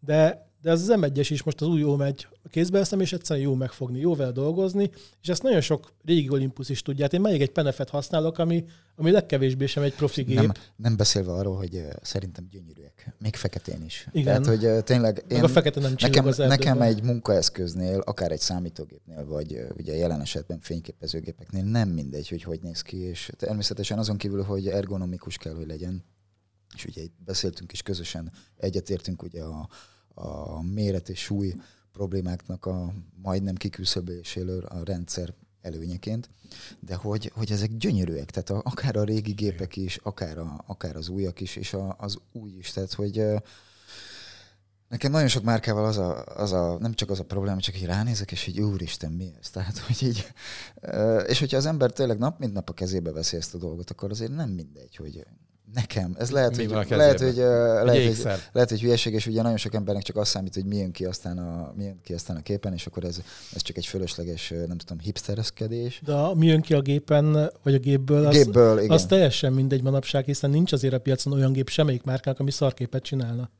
[0.00, 3.12] De de az az M1-es is most az új jó megy a kézbe veszem, és
[3.12, 4.90] egyszerűen jó megfogni, jó vele dolgozni,
[5.22, 7.04] és ezt nagyon sok régi Olympus is tudja.
[7.04, 8.64] Hát én még egy penefet használok, ami,
[8.96, 10.36] ami legkevésbé sem egy profi gép.
[10.36, 13.14] Nem, nem beszélve arról, hogy szerintem gyönyörűek.
[13.18, 14.08] Még feketén is.
[14.12, 14.42] Igen.
[14.42, 19.26] Tehát, hogy tényleg én, a fekete nem nekem, az nekem egy munkaeszköznél, akár egy számítógépnél,
[19.26, 24.42] vagy ugye jelen esetben fényképezőgépeknél nem mindegy, hogy hogy néz ki, és természetesen azon kívül,
[24.42, 26.04] hogy ergonomikus kell, hogy legyen,
[26.76, 29.68] és ugye beszéltünk is közösen, egyetértünk ugye a,
[30.18, 31.54] a méret és súly
[31.92, 36.30] problémáknak a majdnem kiküszöböléséről a rendszer előnyeként,
[36.80, 40.96] de hogy, hogy ezek gyönyörűek, tehát a, akár a régi gépek is, akár, a, akár
[40.96, 43.24] az újak is, és a, az új is, tehát hogy
[44.88, 47.84] nekem nagyon sok márkával az a, az a, nem csak az a probléma, csak hogy
[47.84, 49.50] ránézek, és így úristen, mi ez?
[49.50, 50.26] Tehát, hogy így,
[51.26, 54.10] és hogyha az ember tényleg nap mint nap a kezébe veszi ezt a dolgot, akkor
[54.10, 55.26] azért nem mindegy, hogy
[55.74, 56.14] Nekem.
[56.18, 59.74] Ez lehet, hogy, lehet, hogy, uh, lehet, hogy, lehet, hogy hülyeség, és ugye nagyon sok
[59.74, 62.42] embernek csak azt számít, hogy mi jön ki aztán a, mi jön ki aztán a
[62.42, 63.20] képen, és akkor ez,
[63.54, 66.00] ez csak egy fölösleges, nem tudom, hipstereszkedés.
[66.04, 68.90] De mi jön ki a gépen, vagy a gépből, az, gépből, igen.
[68.90, 73.02] az teljesen mindegy manapság, hiszen nincs azért a piacon olyan gép semmelyik márkának, ami szarképet
[73.02, 73.50] csinálna.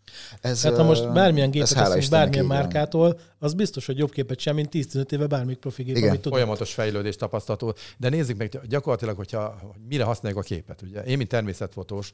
[0.40, 4.54] Ez, Tehát ha most bármilyen gépet veszünk bármilyen márkától, az biztos, hogy jobb képet sem,
[4.54, 6.08] mint 10-15 éve bármelyik profi gép, Igen.
[6.08, 6.32] amit tud.
[6.32, 7.74] Folyamatos fejlődés tapasztalható.
[7.96, 10.82] De nézzük meg gyakorlatilag, hogyha mire használjuk a képet.
[10.82, 11.28] Ugye én, mint
[11.98, 12.12] természetfotós,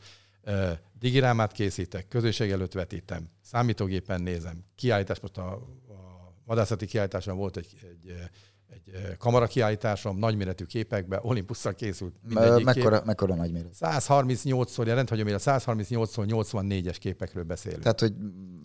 [0.98, 7.76] digirámát készítek, közösség előtt vetítem, számítógépen nézem, kiállítás, most a, a vadászati kiállításon volt egy,
[7.82, 8.28] egy, egy
[8.74, 13.06] egy kamarakiállításom, nagyméretű képekbe, Olympusszal készült mindegyik mekkora, kép.
[13.06, 13.74] mekkora nagyméret?
[13.80, 17.82] 138-szor, ja, rendhagyom, a 138-szor 84-es képekről beszélünk.
[17.82, 18.14] Tehát, hogy,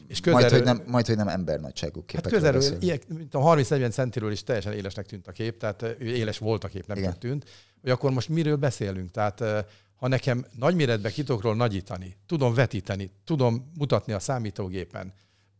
[0.07, 3.39] és közelről, majd, hogy nem, majd, hogy nem embernagyságú képekről hát közelről, ilyen, mint a
[3.39, 7.19] 30-40 centiről is teljesen élesnek tűnt a kép, tehát éles volt a kép, nem Igen.
[7.19, 7.45] tűnt.
[7.81, 9.11] Hogy akkor most miről beszélünk?
[9.11, 9.43] Tehát
[9.99, 15.13] ha nekem nagyméretbe ki tudok nagyítani, tudom vetíteni, tudom mutatni a számítógépen,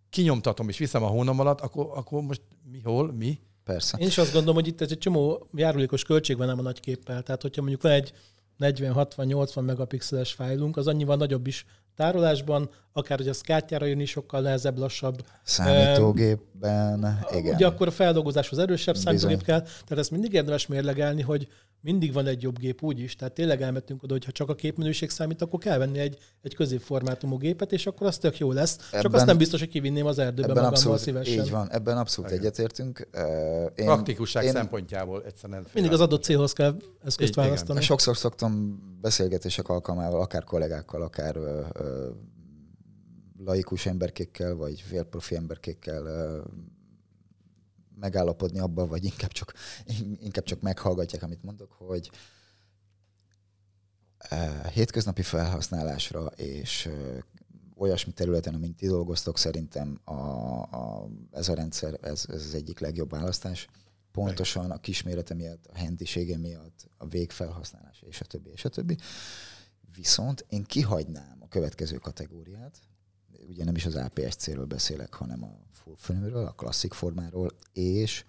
[0.09, 3.39] kinyomtatom és viszem a hónom alatt, akkor, akkor most mi, hol, mi?
[3.63, 3.97] Persze.
[3.97, 6.79] Én is azt gondolom, hogy itt ez egy csomó járulékos költség van nem a nagy
[6.79, 7.23] képpel.
[7.23, 8.13] Tehát, hogyha mondjuk van egy
[8.59, 14.41] 40-60-80 megapixeles fájlunk, az annyival nagyobb is tárolásban, akár hogy az kártyára jön is sokkal
[14.41, 15.25] nehezebb, lassabb.
[15.43, 17.55] Számítógépben, um, igen.
[17.55, 19.17] Ugye akkor a feldolgozáshoz erősebb Bizony.
[19.17, 21.47] számítógép kell, tehát ezt mindig érdemes mérlegelni, hogy
[21.81, 24.55] mindig van egy jobb gép úgy is, tehát tényleg elmentünk oda, hogy ha csak a
[24.55, 28.77] képminőség számít, akkor kell venni egy, egy középformátumú gépet, és akkor az tök jó lesz.
[28.87, 31.43] Ebben, csak azt nem biztos, hogy kivinném az erdőbe ebben magammal abszolút, szívesen.
[31.43, 32.43] Így van, ebben abszolút Igen.
[32.43, 33.07] egyetértünk.
[33.75, 37.71] Én, Praktikusság én, szempontjából egyszerűen Mindig az adott célhoz kell eszközt így, választani.
[37.71, 37.83] Igen.
[37.83, 42.09] Sokszor szoktam beszélgetések alkalmával, akár kollégákkal, akár ö, ö,
[43.45, 46.39] laikus emberkékkel, vagy félprofi emberkékkel ö,
[47.99, 49.53] megállapodni abban, vagy inkább csak,
[50.27, 52.11] inkább csak meghallgatják, amit mondok, hogy
[54.31, 57.17] uh, hétköznapi felhasználásra és uh,
[57.79, 62.79] olyasmi területen, amint ti dolgoztok, szerintem a, a, ez a rendszer, ez, ez az egyik
[62.79, 63.67] legjobb választás.
[64.11, 68.97] Pontosan a kismérete miatt, a hendisége miatt, a végfelhasználás, és a többi, és a többi.
[69.95, 72.79] Viszont én kihagynám a következő kategóriát,
[73.47, 75.57] ugye nem is az APS-C-ről beszélek, hanem a
[75.95, 78.25] full a klasszik formáról, és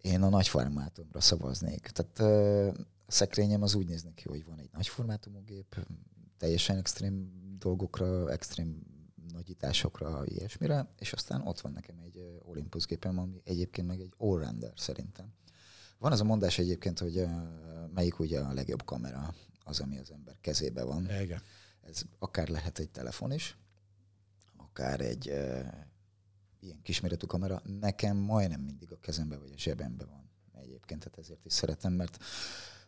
[0.00, 1.88] én a nagy formátumra szavaznék.
[1.88, 2.18] Tehát
[3.06, 5.86] a szekrényem az úgy néz ki, hogy van egy nagy formátumú gép,
[6.38, 8.82] teljesen extrém dolgokra, extrém
[9.32, 14.72] nagyításokra, ilyesmire, és aztán ott van nekem egy Olympus gépem, ami egyébként meg egy all-rounder
[14.76, 15.32] szerintem.
[15.98, 17.26] Van az a mondás egyébként, hogy
[17.94, 21.10] melyik ugye a legjobb kamera az, ami az ember kezébe van.
[21.20, 21.42] Igen.
[21.88, 23.56] Ez akár lehet egy telefon is,
[24.56, 25.66] akár egy uh,
[26.60, 27.62] ilyen kisméretű kamera.
[27.80, 30.30] Nekem majdnem mindig a kezembe vagy a zsebembe van
[30.62, 32.22] egyébként, tehát ezért is szeretem, mert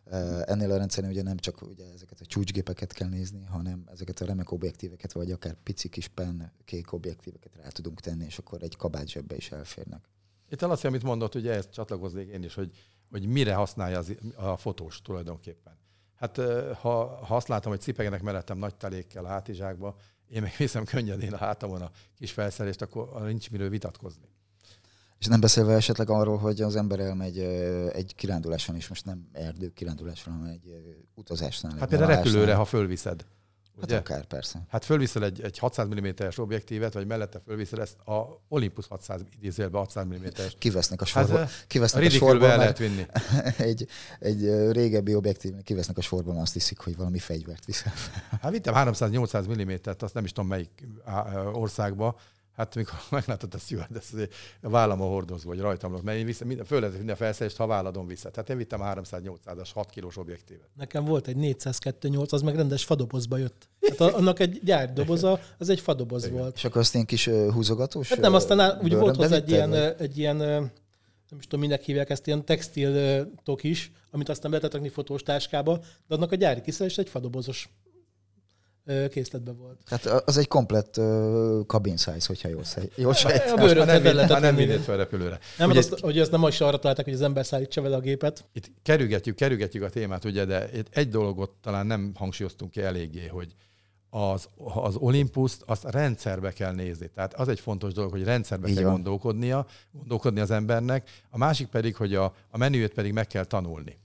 [0.05, 4.19] uh, ennél a rendszernél ugye nem csak ugye ezeket a csúcsgépeket kell nézni, hanem ezeket
[4.21, 8.63] a remek objektíveket, vagy akár pici kis pen kék objektíveket rá tudunk tenni, és akkor
[8.63, 10.09] egy kabát zsebbe is elférnek.
[10.49, 12.71] Itt az, amit mondott, ugye ezt csatlakoznék én is, hogy,
[13.09, 15.77] hogy mire használja az, a fotós tulajdonképpen.
[16.17, 16.37] Hát
[16.81, 19.95] ha, ha azt látom, hogy cipegenek mellettem nagy telékkel a hátizsákba,
[20.29, 24.29] én meg viszem könnyedén a hátamon a kis felszerelést, akkor nincs miről vitatkozni.
[25.19, 27.39] És nem beszélve esetleg arról, hogy az ember elmegy
[27.93, 31.77] egy kiránduláson, és most nem erdő kiránduláson, hanem egy utazásnál.
[31.77, 33.25] Hát például repülőre, ha fölviszed.
[33.79, 33.97] Hát ugye?
[33.97, 34.59] akár, persze.
[34.69, 39.81] Hát fölviszel egy, egy 600 mm-es objektívet, vagy mellette fölviszel ezt a Olympus 600 idézőjelben
[39.81, 40.55] 600 mm-es.
[40.57, 41.37] Kivesznek a sorból.
[41.37, 43.05] Hát, kivesznek a, a sorból, el lehet vinni.
[43.57, 43.87] egy,
[44.19, 47.93] egy régebbi objektív, kivesznek a sorból, azt hiszik, hogy valami fegyvert viszel.
[48.41, 50.87] Hát vittem 300-800 mm-et, azt nem is tudom melyik
[51.51, 52.19] országba,
[52.57, 54.13] Hát mikor meglátod a stewardess,
[54.61, 58.07] a vállama hordozva, vagy rajtam lakott, mert én vissza, minden, föl minden felszerelést, ha válladon
[58.07, 58.29] vissza.
[58.31, 60.67] Tehát én vittem 308-as 6 kilós objektívet.
[60.75, 63.69] Nekem volt egy 402-8, az meg rendes fadobozba jött.
[63.81, 66.37] Hát annak egy gyárdoboza, az egy fadoboz Igen.
[66.37, 66.55] volt.
[66.55, 68.09] És akkor azt ilyen kis húzogatós?
[68.09, 70.37] Hát nem, aztán úgy volt hozzá egy ilyen, egy ilyen,
[71.29, 75.23] nem is tudom, minek hívják ezt, ilyen textil tok is, amit aztán lehetett rakni fotós
[75.23, 77.69] táskába, de annak a gyári kiszerelés egy fadobozos
[79.09, 79.77] készletben volt.
[79.87, 83.59] Tehát az egy komplett uh, cabin size, hogyha jól, szej, jól sejtem.
[83.59, 85.39] A bőrön nem, nem, nem vinnéd fel repülőre.
[85.57, 87.99] Nem, ugye, azt, hogy ezt nem is arra találták, hogy az ember szállítsa vele a
[87.99, 88.45] gépet.
[88.53, 93.27] Itt kerülgetjük, kerülgetjük a témát, ugye, de itt egy dologot talán nem hangsúlyoztunk ki eléggé,
[93.27, 93.55] hogy
[94.09, 97.09] az, az Olympuszt azt rendszerbe kell nézni.
[97.15, 98.93] Tehát az egy fontos dolog, hogy rendszerbe Így kell van.
[98.93, 101.09] gondolkodnia, gondolkodni az embernek.
[101.29, 103.97] A másik pedig, hogy a, a menüjét pedig meg kell tanulni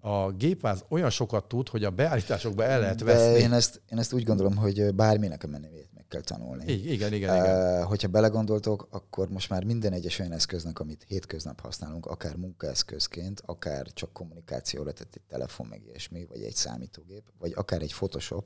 [0.00, 3.32] a gépváz olyan sokat tud, hogy a beállításokba el lehet veszni.
[3.32, 6.72] De én ezt, én ezt úgy gondolom, hogy bárminek a menüjét meg kell tanulni.
[6.72, 7.36] Igen, igen, igen.
[7.36, 7.84] igen.
[7.84, 13.86] Hogyha belegondoltok, akkor most már minden egyes olyan eszköznek, amit hétköznap használunk, akár munkaeszközként, akár
[13.92, 18.44] csak kommunikációra, tehát egy telefon meg ilyesmi, vagy egy számítógép, vagy akár egy Photoshop,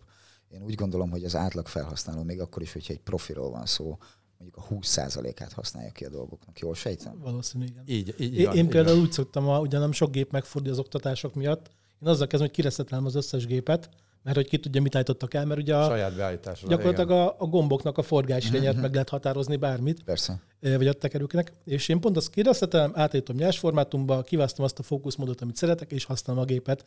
[0.54, 3.98] én úgy gondolom, hogy az átlag felhasználó, még akkor is, hogyha egy profiról van szó,
[4.42, 6.58] mondjuk a 20%-át használja ki a dolgoknak.
[6.58, 7.18] Jól sejtem?
[7.20, 7.82] Valószínű, igen.
[7.86, 9.04] Így, így én, van, én például van.
[9.04, 11.70] úgy szoktam, ugye nem sok gép megfordul az oktatások miatt,
[12.02, 13.88] én azzal kezdem, hogy kireszetelem az összes gépet,
[14.22, 17.46] mert hogy ki tudja, mit állítottak el, mert ugye a, Saját beállításra, gyakorlatilag a, a,
[17.46, 18.82] gomboknak a forgáslényet mm-hmm.
[18.82, 20.02] meg lehet határozni bármit.
[20.02, 20.40] Persze.
[20.60, 21.52] Vagy a tekerőknek.
[21.64, 26.04] És én pont azt kireszetelem, átítom nyers formátumba, kiválasztom azt a fókuszmódot, amit szeretek, és
[26.04, 26.84] használom a gépet.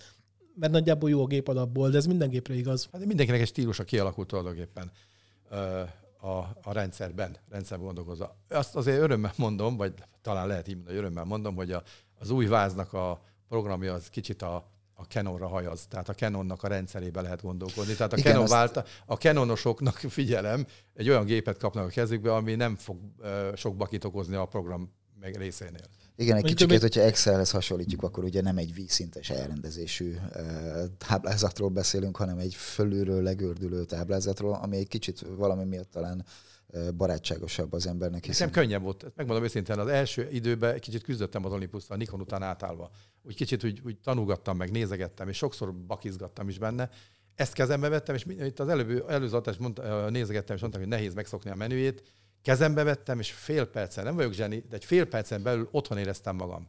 [0.55, 2.89] Mert nagyjából jó a gép alapból, de ez minden gépre igaz.
[2.91, 4.91] Hát mindenkinek egy stílusa kialakult tulajdonképpen
[6.25, 8.37] a, a rendszerben, rendszerben gondolkozva.
[8.49, 11.83] Azt azért örömmel mondom, vagy talán lehet így mondani, örömmel mondom, hogy a,
[12.19, 14.55] az új váznak a programja az kicsit a,
[14.93, 15.85] a Canonra hajaz.
[15.87, 17.93] Tehát a Canonnak a rendszerébe lehet gondolkodni.
[17.93, 22.55] Tehát a, Igen, Canon válta, a Canonosoknak figyelem, egy olyan gépet kapnak a kezükbe, ami
[22.55, 25.85] nem fog uh, sok bakit okozni a program meg részénél.
[26.17, 26.79] Igen, egy kicsit, még...
[26.81, 30.15] hogyha Excelhez hasonlítjuk, akkor ugye nem egy vízszintes elrendezésű
[31.07, 36.25] táblázatról beszélünk, hanem egy fölülről legördülő táblázatról, ami egy kicsit valami miatt talán
[36.97, 38.25] barátságosabb az embernek.
[38.25, 38.47] Hiszen...
[38.47, 39.11] Nekem könnyebb volt.
[39.15, 42.89] Megmondom őszintén, az első időben egy kicsit küzdöttem az Olympus-tal, Nikon után átállva.
[43.23, 46.89] Úgy kicsit úgy, úgy tanulgattam, meg nézegettem, és sokszor bakizgattam is benne.
[47.35, 51.49] Ezt kezembe vettem, és itt az előbb, előző mondta, nézegettem, és mondtam, hogy nehéz megszokni
[51.49, 52.03] a menüjét.
[52.45, 56.35] Kezembe vettem, és fél percen, nem vagyok zseni, de egy fél percen belül otthon éreztem
[56.35, 56.67] magam.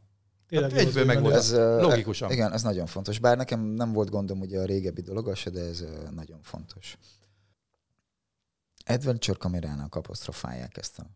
[0.49, 2.31] Tényleg hát egyből meg ez, logikusan.
[2.31, 3.19] Igen, ez nagyon fontos.
[3.19, 6.99] Bár nekem nem volt gondom ugye a régebbi dolog, se, de ez nagyon fontos.
[8.87, 11.07] Adventure kamerának apostrofálják ezt a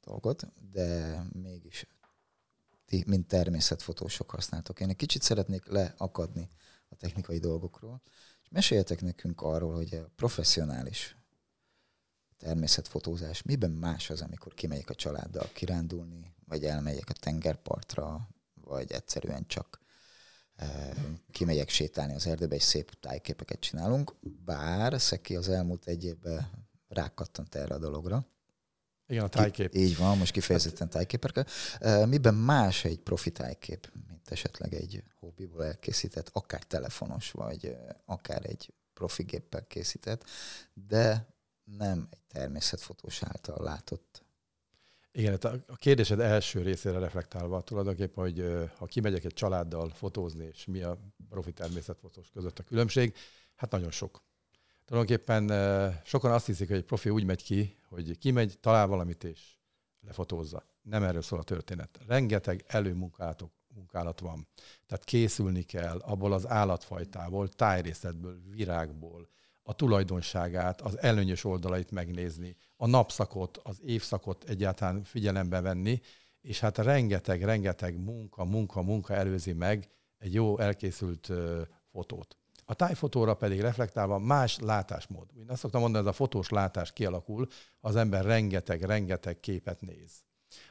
[0.00, 1.86] dolgot, de mégis
[2.86, 4.80] ti, mint természetfotósok használtok.
[4.80, 6.48] Én egy kicsit szeretnék leakadni
[6.88, 8.02] a technikai dolgokról,
[8.42, 11.18] és meséljetek nekünk arról, hogy a professzionális
[12.40, 19.46] természetfotózás miben más az, amikor kimegyek a családdal kirándulni, vagy elmegyek a tengerpartra, vagy egyszerűen
[19.46, 19.80] csak
[20.56, 20.94] e,
[21.30, 26.50] kimegyek sétálni az erdőbe, és szép tájképeket csinálunk, bár Szeki az elmúlt egy évben
[26.88, 28.26] rákattant erre a dologra.
[29.06, 29.74] Igen, a tájkép.
[29.74, 31.46] Így van, most kifejezetten tájképekkel.
[32.06, 38.72] Miben más egy profi tájkép, mint esetleg egy hobbiból elkészített, akár telefonos, vagy akár egy
[38.94, 40.24] profi géppel készített,
[40.74, 41.26] de
[41.76, 44.22] nem egy természetfotós által látott.
[45.12, 50.64] Igen, hát a kérdésed első részére reflektálva tulajdonképpen, hogy ha kimegyek egy családdal fotózni, és
[50.64, 53.14] mi a profi természetfotós között a különbség,
[53.54, 54.22] hát nagyon sok.
[54.84, 55.50] Tulajdonképpen
[56.04, 59.58] sokan azt hiszik, hogy egy profi úgy megy ki, hogy kimegy, talál valamit és
[60.00, 60.64] lefotózza.
[60.82, 61.98] Nem erről szól a történet.
[62.06, 64.48] Rengeteg előmunkálatok munkálat van.
[64.86, 69.28] Tehát készülni kell abból az állatfajtából, tájrészetből, virágból,
[69.62, 76.00] a tulajdonságát, az előnyös oldalait megnézni, a napszakot, az évszakot egyáltalán figyelembe venni,
[76.40, 81.30] és hát rengeteg, rengeteg munka, munka, munka előzi meg egy jó elkészült
[81.92, 82.36] fotót.
[82.64, 85.28] A tájfotóra pedig reflektálva más látásmód.
[85.38, 87.46] Én azt szoktam mondani, ez a fotós látás kialakul,
[87.80, 90.24] az ember rengeteg, rengeteg képet néz.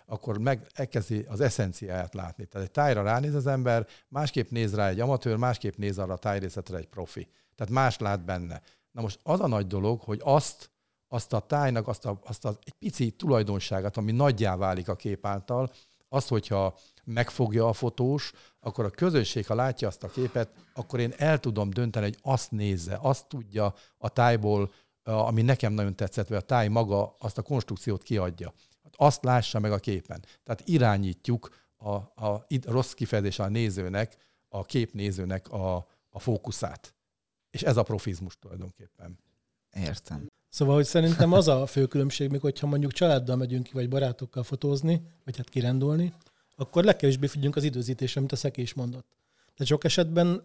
[0.05, 2.45] Akkor meg elkezdi az eszenciáját látni.
[2.45, 6.17] Tehát egy tájra ránéz az ember, másképp néz rá egy amatőr, másképp néz arra a
[6.17, 7.27] tájrészetre egy profi.
[7.55, 8.61] Tehát más lát benne.
[8.91, 10.71] Na most az a nagy dolog, hogy azt,
[11.07, 15.25] azt a tájnak, azt a, azt a egy pici tulajdonságát, ami nagyjá válik a kép
[15.25, 15.71] által,
[16.09, 21.13] az, hogyha megfogja a fotós, akkor a közönség, ha látja azt a képet, akkor én
[21.17, 24.71] el tudom dönteni, hogy azt nézze, azt tudja a tájból,
[25.03, 28.53] ami nekem nagyon tetszett, vagy a táj maga azt a konstrukciót kiadja.
[28.95, 30.25] Azt lássa meg a képen.
[30.43, 34.17] Tehát irányítjuk a, a, a rossz kifejezés a nézőnek,
[34.49, 35.75] a képnézőnek a,
[36.09, 36.93] a fókuszát.
[37.51, 39.19] És ez a profizmus tulajdonképpen.
[39.73, 40.27] Értem.
[40.49, 44.43] Szóval, hogy szerintem az a fő különbség, még hogyha mondjuk családdal megyünk ki, vagy barátokkal
[44.43, 46.13] fotózni, vagy hát kirándulni,
[46.55, 49.05] akkor legkevésbé figyelünk az időzítésre, amit a Szeki is mondott.
[49.53, 50.43] Tehát sok esetben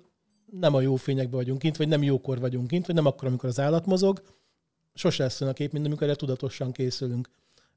[0.50, 3.48] nem a jó fényekben vagyunk kint, vagy nem jókor vagyunk kint, vagy nem akkor, amikor
[3.48, 4.22] az állat mozog,
[4.94, 7.28] sose lesz olyan a kép, mint amikor erre tudatosan készülünk.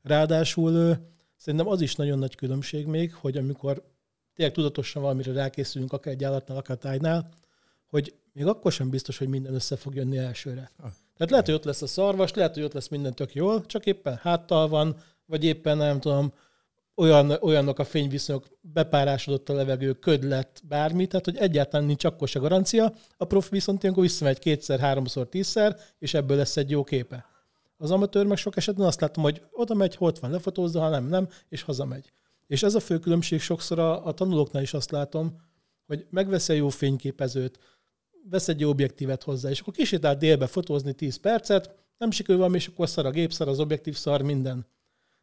[0.01, 0.97] Ráadásul
[1.35, 3.83] szerintem az is nagyon nagy különbség még, hogy amikor
[4.35, 7.29] tényleg tudatosan valamire rákészülünk, akár egy állatnál, akár tájnál,
[7.85, 10.71] hogy még akkor sem biztos, hogy minden össze fog jönni elsőre.
[10.77, 10.89] Ah.
[11.15, 13.85] Tehát lehet, hogy ott lesz a szarvas, lehet, hogy ott lesz minden tök jól, csak
[13.85, 14.95] éppen háttal van,
[15.25, 16.33] vagy éppen nem tudom,
[16.95, 22.27] olyan, olyanok a fényviszonyok, bepárásodott a levegő, köd lett, bármi, tehát hogy egyáltalán nincs akkor
[22.27, 22.93] se garancia.
[23.17, 27.25] A profi viszont ilyenkor visszamegy kétszer, háromszor, tízszer, és ebből lesz egy jó képe.
[27.77, 31.07] Az amatőr meg sok esetben azt látom, hogy oda megy, hol van, lefotózza, ha nem,
[31.07, 32.11] nem, és hazamegy.
[32.47, 35.41] És ez a fő különbség sokszor a, a tanulóknál is azt látom,
[35.87, 37.59] hogy megveszi a jó fényképezőt,
[38.29, 42.67] vesz egy objektívet hozzá, és akkor kisétál délbe fotózni 10 percet, nem sikerül valami, és
[42.67, 44.65] akkor szar a gép, szar az objektív, szar minden.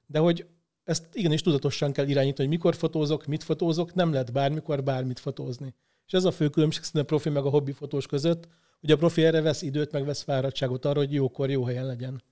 [0.07, 0.47] De hogy
[0.85, 5.75] ezt igenis tudatosan kell irányítani, hogy mikor fotózok, mit fotózok, nem lehet bármikor bármit fotózni.
[6.07, 8.49] És ez a fő különbség szerintem a profi meg a hobbi fotós között,
[8.81, 12.23] hogy a profi erre vesz időt, meg vesz fáradtságot arra, hogy jókor, jó helyen legyen.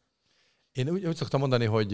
[0.72, 1.92] Én úgy, úgy szoktam mondani, hogy,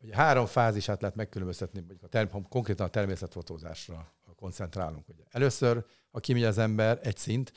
[0.00, 5.08] hogy három fázisát lehet megkülönböztetni, mondjuk a term, konkrétan a természetfotózásra koncentrálunk.
[5.08, 5.22] Ugye.
[5.30, 7.52] Először, ha kimegy az ember, egy szint,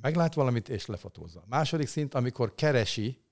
[0.00, 1.44] meglát valamit és lefotózza.
[1.46, 3.24] Második szint, amikor keresi,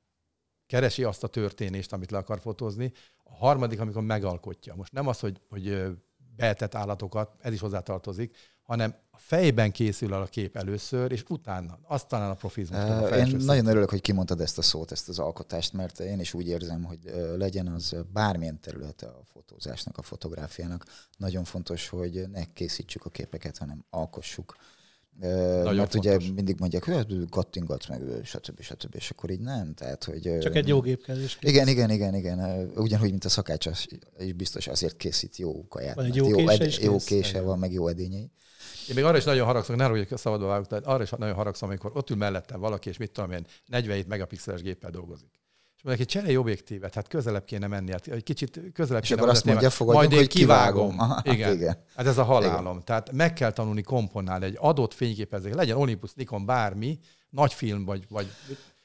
[0.66, 2.92] keresi azt a történést, amit le akar fotózni.
[3.24, 4.74] A harmadik, amikor megalkotja.
[4.74, 5.96] Most nem az, hogy, hogy
[6.36, 11.78] beetett állatokat, ez is hozzátartozik, hanem a fejben készül el a kép először, és utána,
[11.82, 12.78] aztán a profizmus.
[12.78, 16.34] Uh, én nagyon örülök, hogy kimondtad ezt a szót, ezt az alkotást, mert én is
[16.34, 16.98] úgy érzem, hogy
[17.36, 20.84] legyen az bármilyen területe a fotózásnak, a fotográfiának.
[21.16, 24.56] Nagyon fontos, hogy ne készítsük a képeket, hanem alkossuk.
[25.20, 26.16] Nagyon mert fontos.
[26.16, 28.60] ugye mindig mondják, hogy kattingatsz meg, stb.
[28.60, 28.94] stb.
[28.94, 29.74] És akkor így nem.
[29.74, 32.70] Tehát, hogy, Csak egy jó gép kell is Igen, igen, igen, igen.
[32.76, 33.66] Ugyanúgy, mint a szakács
[34.18, 35.94] is biztos azért készít jó kaját.
[35.94, 38.30] Van egy jó, jó, ed- jó kése van, meg jó edényei.
[38.88, 41.68] Én még arra is nagyon haragszom, ne hogy szabadba vágok, tehát arra is nagyon haragszom,
[41.68, 45.30] amikor ott ül mellettem valaki, és mit tudom én, 47 megapixeles géppel dolgozik.
[45.77, 49.20] És mondják, hogy cserélj objektívet, hát közelebb kéne menni, hát egy kicsit közelebb és kéne
[49.20, 50.91] akkor azt mondja, fogadjunk, majd én hogy kivágom.
[50.91, 51.11] kivágom.
[51.11, 51.55] Aha, igen.
[51.55, 51.77] igen.
[51.97, 52.72] Hát ez a halálom.
[52.72, 52.85] Igen.
[52.85, 56.99] Tehát meg kell tanulni komponálni egy adott fényképezés, legyen Olympus, Nikon, bármi,
[57.31, 58.27] nagy film, vagy, vagy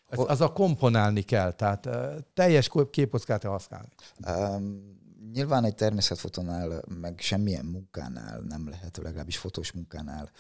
[0.10, 1.90] ez, az a komponálni kell, tehát
[2.34, 3.90] teljes képockát használni.
[4.28, 5.00] Um,
[5.34, 10.32] nyilván egy természetfotónál, meg semmilyen munkánál nem lehet, legalábbis fotós munkánál,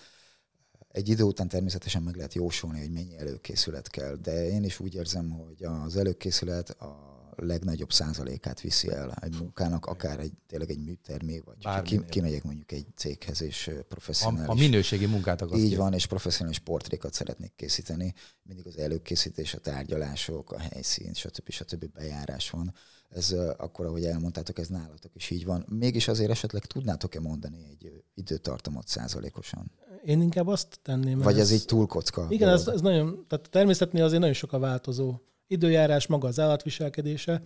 [0.91, 4.95] egy idő után természetesen meg lehet jósolni, hogy mennyi előkészület kell, de én is úgy
[4.95, 10.83] érzem, hogy az előkészület a legnagyobb százalékát viszi el egy munkának, akár egy, tényleg egy
[10.83, 14.47] műtermé, vagy ki, kimegyek mondjuk egy céghez, és professzionális...
[14.47, 18.13] A, a minőségi munkát akarsz Így van, és professzionális portrékat szeretnék készíteni.
[18.43, 21.49] Mindig az előkészítés, a tárgyalások, a helyszín, stb.
[21.49, 21.85] stb.
[21.93, 22.73] bejárás van.
[23.09, 25.65] Ez akkor, ahogy elmondtátok, ez nálatok is így van.
[25.69, 29.71] Mégis azért esetleg tudnátok-e mondani egy időtartamot százalékosan?
[30.05, 31.19] Én inkább azt tenném.
[31.19, 32.25] Vagy ez, ez így túl kocka?
[32.29, 35.15] Igen, ez, ez nagyon, tehát a természetnél azért nagyon sok a változó
[35.47, 37.41] időjárás, maga az állatviselkedése,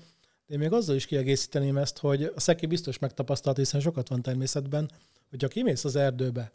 [0.48, 4.22] de én még azzal is kiegészíteném ezt, hogy a szeki biztos megtapasztalt, hiszen sokat van
[4.22, 4.92] természetben,
[5.30, 6.52] hogy ha kimész az erdőbe,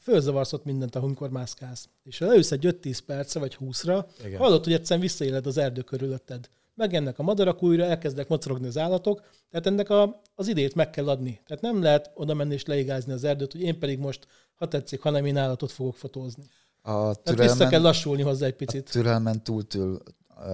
[0.00, 1.88] fölzavarsz ott mindent, amikor mászkálsz.
[2.02, 4.38] És ha leülsz egy 5-10 percre vagy 20-ra, Igen.
[4.38, 6.48] hallod, hogy egyszerűen visszaéled az erdő körülötted.
[6.74, 11.08] Megennek a madarak újra, elkezdek mocorogni az állatok, tehát ennek a, az idét meg kell
[11.08, 11.40] adni.
[11.46, 15.00] Tehát nem lehet oda menni és leigázni az erdőt, hogy én pedig most, ha tetszik,
[15.00, 16.44] hanem én állatot fogok fotózni.
[16.82, 18.88] A türelmen, vissza kell lassulni hozzá egy picit.
[18.88, 20.02] A türelmen túltől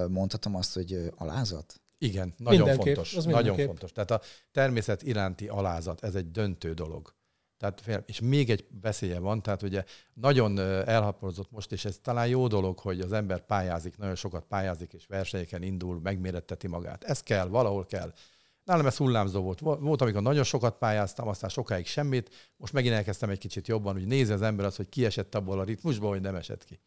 [0.08, 1.80] mondhatom azt, hogy alázat?
[1.98, 3.16] Igen, nagyon mindenképp, fontos.
[3.16, 3.66] Az nagyon mindenképp.
[3.66, 3.92] fontos.
[3.92, 4.20] Tehát a
[4.52, 7.14] természet iránti alázat, ez egy döntő dolog.
[7.58, 9.84] Tehát, és még egy veszélye van, tehát ugye
[10.14, 14.92] nagyon elhaporozott most, és ez talán jó dolog, hogy az ember pályázik, nagyon sokat pályázik,
[14.92, 17.04] és versenyeken indul, megméretteti magát.
[17.04, 18.12] Ez kell, valahol kell.
[18.64, 19.60] Nálam ez hullámzó volt.
[19.60, 22.52] Volt, amikor nagyon sokat pályáztam, aztán sokáig semmit.
[22.56, 25.60] Most megint elkezdtem egy kicsit jobban, hogy nézi az ember az, hogy ki esett abból
[25.60, 26.80] a ritmusból, hogy nem esett ki.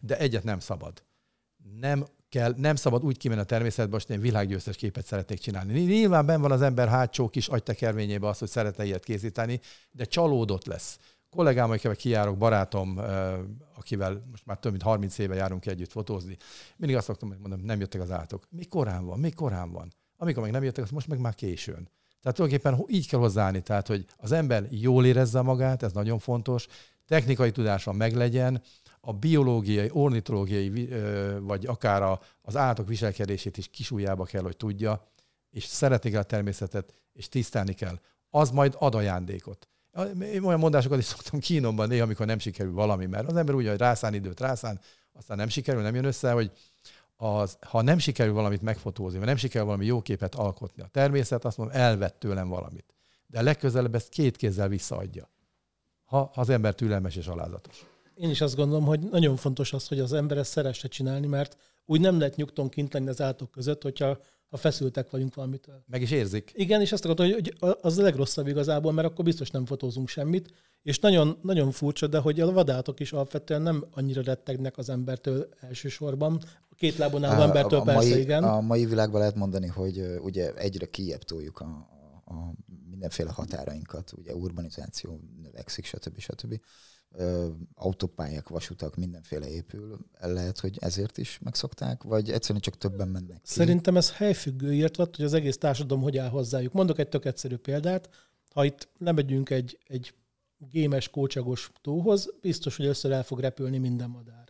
[0.00, 1.04] De egyet nem szabad.
[1.80, 5.80] Nem kell, nem szabad úgy kimenni a természetbe, hogy én világgyőztes képet szeretnék csinálni.
[5.80, 9.60] Nyilván ben van az ember hátsó kis agytekervényébe az, hogy szeretne ilyet készíteni,
[9.90, 10.98] de csalódott lesz.
[11.30, 13.00] Kollégám, akivel kijárok, barátom,
[13.74, 16.36] akivel most már több mint 30 éve járunk együtt fotózni,
[16.76, 18.46] mindig azt szoktam, mondom, nem jöttek az állatok.
[18.50, 19.92] Mi korán van, mi korán van.
[20.16, 21.88] Amikor még nem jöttek, az most meg már későn.
[22.22, 26.66] Tehát tulajdonképpen így kell hozzáállni, tehát hogy az ember jól érezze magát, ez nagyon fontos,
[27.06, 28.62] technikai tudása meglegyen,
[29.08, 30.88] a biológiai, ornitológiai,
[31.40, 35.08] vagy akár az állatok viselkedését is kisújjába kell, hogy tudja,
[35.50, 38.00] és szeretni kell a természetet, és tisztelni kell.
[38.30, 39.68] Az majd ad ajándékot.
[40.20, 43.68] Én olyan mondásokat is szoktam kínomban néha, amikor nem sikerül valami, mert az ember úgy,
[43.68, 44.80] hogy rászán időt, rászán,
[45.12, 46.52] aztán nem sikerül, nem jön össze, hogy
[47.16, 51.44] az, ha nem sikerül valamit megfotózni, vagy nem sikerül valami jó képet alkotni, a természet
[51.44, 52.94] azt mondom, elvett tőlem valamit.
[53.26, 55.28] De legközelebb ezt két kézzel visszaadja,
[56.04, 57.86] ha az ember türelmes és alázatos.
[58.18, 61.56] Én is azt gondolom, hogy nagyon fontos az, hogy az ember ezt szeresse csinálni, mert
[61.86, 65.82] úgy nem lehet nyugton kint lenni az állatok között, hogyha ha feszültek vagyunk valamitől.
[65.86, 66.52] Meg is érzik.
[66.54, 70.52] Igen, és azt akartam, hogy az a legrosszabb igazából, mert akkor biztos nem fotózunk semmit.
[70.82, 75.48] És nagyon, nagyon furcsa, de hogy a vadátok is alapvetően nem annyira rettegnek az embertől
[75.60, 76.40] elsősorban.
[76.68, 78.44] A két lábon álló embertől a, a persze, mai, igen.
[78.44, 81.64] A mai világban lehet mondani, hogy ugye egyre kijebb toljuk a,
[82.24, 82.52] a,
[82.90, 86.18] mindenféle határainkat, ugye urbanizáció növekszik, stb.
[86.18, 86.60] stb
[87.74, 89.98] autópályák, vasutak, mindenféle épül.
[90.20, 93.50] Lehet, hogy ezért is megszokták, vagy egyszerűen csak többen mennek ki?
[93.52, 96.72] Szerintem ez helyfüggő írtva, hogy az egész társadalom hogy áll hozzájuk.
[96.72, 98.08] Mondok egy tök egyszerű példát.
[98.54, 100.14] Ha itt lemegyünk egy, egy
[100.70, 104.48] gémes, kócsagos tóhoz, biztos, hogy össze el fog repülni minden madár.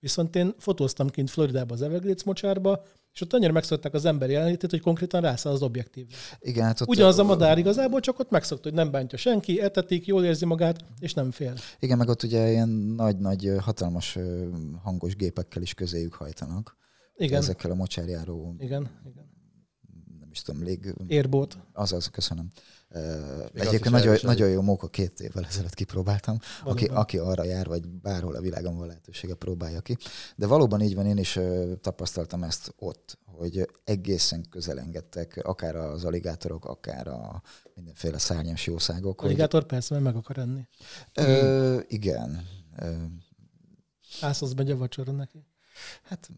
[0.00, 2.84] Viszont én fotóztam kint Floridába az Everglades mocsárba,
[3.18, 6.06] és ott annyira megszokták az ember jelenlétét, hogy konkrétan rászáll az objektív.
[6.40, 10.06] Igen, hát ott Ugyanaz a madár igazából, csak ott megszokta, hogy nem bántja senki, etetik,
[10.06, 11.54] jól érzi magát, és nem fél.
[11.78, 14.18] Igen, meg ott ugye ilyen nagy-nagy, hatalmas
[14.82, 16.76] hangos gépekkel is közéjük hajtanak.
[17.16, 17.38] Igen.
[17.38, 19.28] Ezekkel a mocsárjáró igen, igen
[20.28, 20.94] nem is tudom, lég...
[21.06, 21.58] Érbót.
[21.72, 22.48] Azaz, köszönöm.
[22.90, 26.38] Uh, egyébként nagyon, nagyon jó móka két évvel ezelőtt kipróbáltam.
[26.64, 29.96] Aki, aki arra jár, vagy bárhol a világon van lehetősége, próbálja ki.
[30.36, 31.38] De valóban így van, én is
[31.80, 37.42] tapasztaltam ezt ott, hogy egészen közel engedtek, akár az aligátorok, akár a
[37.74, 39.22] mindenféle szárnyas jószágok.
[39.22, 39.70] Aligátor hogy...
[39.70, 40.68] persze, mert meg akar enni.
[41.14, 42.46] Ö, igen.
[44.20, 45.46] Házhoz megy a vacsora neki.
[46.02, 46.30] Hát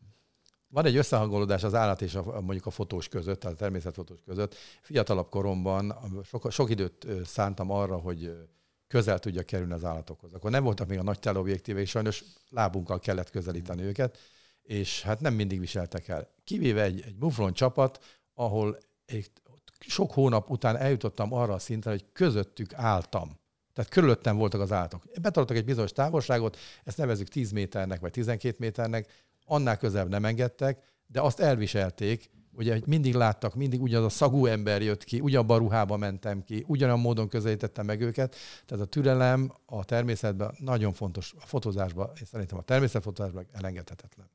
[0.73, 4.55] van egy összehangolódás az állat és a, mondjuk a fotós között, a természetfotós között.
[4.81, 8.49] Fiatalabb koromban sok, sok időt szántam arra, hogy
[8.87, 10.35] közel tudja kerülni az állatokhoz.
[10.35, 14.19] Akkor nem voltak még a nagy teleobjektívek, és sajnos lábunkkal kellett közelíteni őket,
[14.63, 16.29] és hát nem mindig viseltek el.
[16.45, 19.31] Kivéve egy, egy muflon csapat, ahol egy,
[19.79, 23.39] sok hónap után eljutottam arra a szintre, hogy közöttük álltam.
[23.73, 25.05] Tehát körülöttem voltak az állatok.
[25.05, 29.09] Betartottak egy bizonyos távolságot, ezt nevezük 10 méternek vagy 12 méternek,
[29.51, 34.83] annál közelebb nem engedtek, de azt elviselték, ugye mindig láttak, mindig ugyanaz a szagú ember
[34.83, 38.37] jött ki, ugyanabban a ruhába mentem ki, ugyanolyan módon közelítettem meg őket.
[38.67, 44.31] Tehát a türelem a természetben nagyon fontos, a fotózásban, és szerintem a természetfotózásban elengedhetetlen.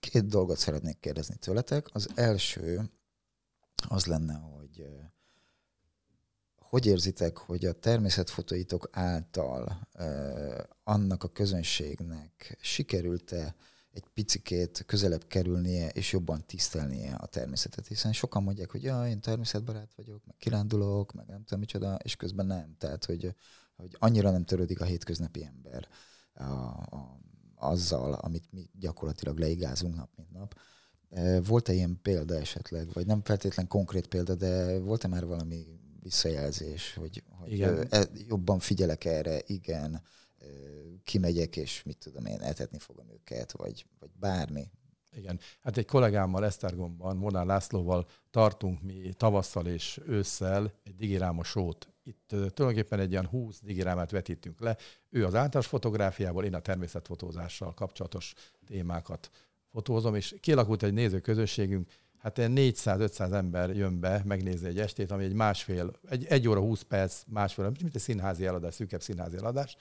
[0.00, 1.88] Két dolgot szeretnék kérdezni tőletek.
[1.92, 2.90] Az első
[3.88, 4.86] az lenne, hogy
[6.68, 13.54] hogy érzitek, hogy a természetfotóitok által uh, annak a közönségnek sikerült-e
[13.94, 19.20] egy picikét közelebb kerülnie és jobban tisztelnie a természetet, hiszen sokan mondják, hogy ja, én
[19.20, 22.74] természetbarát vagyok, meg kirándulok, meg nem tudom micsoda, és közben nem.
[22.78, 23.34] Tehát, hogy,
[23.76, 25.88] hogy annyira nem törődik a hétköznapi ember
[26.34, 27.18] a, a,
[27.56, 30.54] azzal, amit mi gyakorlatilag leigázunk nap, mint nap.
[31.46, 35.66] Volt-e ilyen példa esetleg, vagy nem feltétlen konkrét példa, de volt-e már valami
[36.04, 37.86] visszajelzés, hogy, hogy igen.
[37.90, 40.02] E, jobban figyelek erre, igen,
[41.04, 44.70] kimegyek, és mit tudom én, etetni fogom őket, vagy, vagy bármi.
[45.16, 45.40] Igen.
[45.62, 51.88] Hát egy kollégámmal, Esztergomban, Monár Lászlóval tartunk mi tavasszal és ősszel egy digiráma sót.
[52.02, 54.76] Itt tulajdonképpen egy ilyen 20 digirámát vetítünk le.
[55.10, 58.34] Ő az általános fotográfiával, én a természetfotózással kapcsolatos
[58.66, 59.30] témákat
[59.70, 61.90] fotózom, és kialakult egy nézőközösségünk,
[62.24, 66.82] hát 400-500 ember jön be megnézni egy estét, ami egy másfél, egy, egy óra 20
[66.82, 69.76] perc, másfél, mint egy színházi eladás, szűkebb színházi eladás,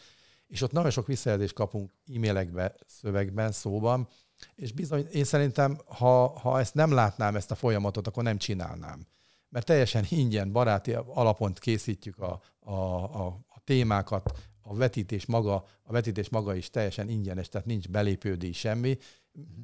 [0.47, 4.07] és ott nagyon sok visszajelzést kapunk e-mailekbe, szövegben, szóban,
[4.55, 9.05] és bizony, én szerintem, ha, ha ezt nem látnám, ezt a folyamatot, akkor nem csinálnám.
[9.49, 14.31] Mert teljesen ingyen, baráti alapon készítjük a, a, a, a témákat,
[14.61, 18.97] a vetítés maga, a vetítés maga is teljesen ingyenes, tehát nincs belépődés semmi.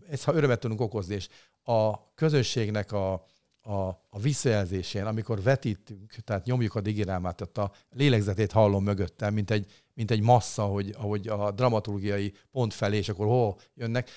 [0.09, 1.28] Ezt ha örömet tudunk okozni, és
[1.63, 3.13] a közösségnek a,
[3.61, 9.51] a, a visszajelzésén, amikor vetítünk, tehát nyomjuk a digirámát, ott a lélegzetét hallom mögöttem, mint
[9.51, 14.09] egy, mint egy massza, hogy, ahogy a dramaturgiai pont felé, és akkor hol jönnek.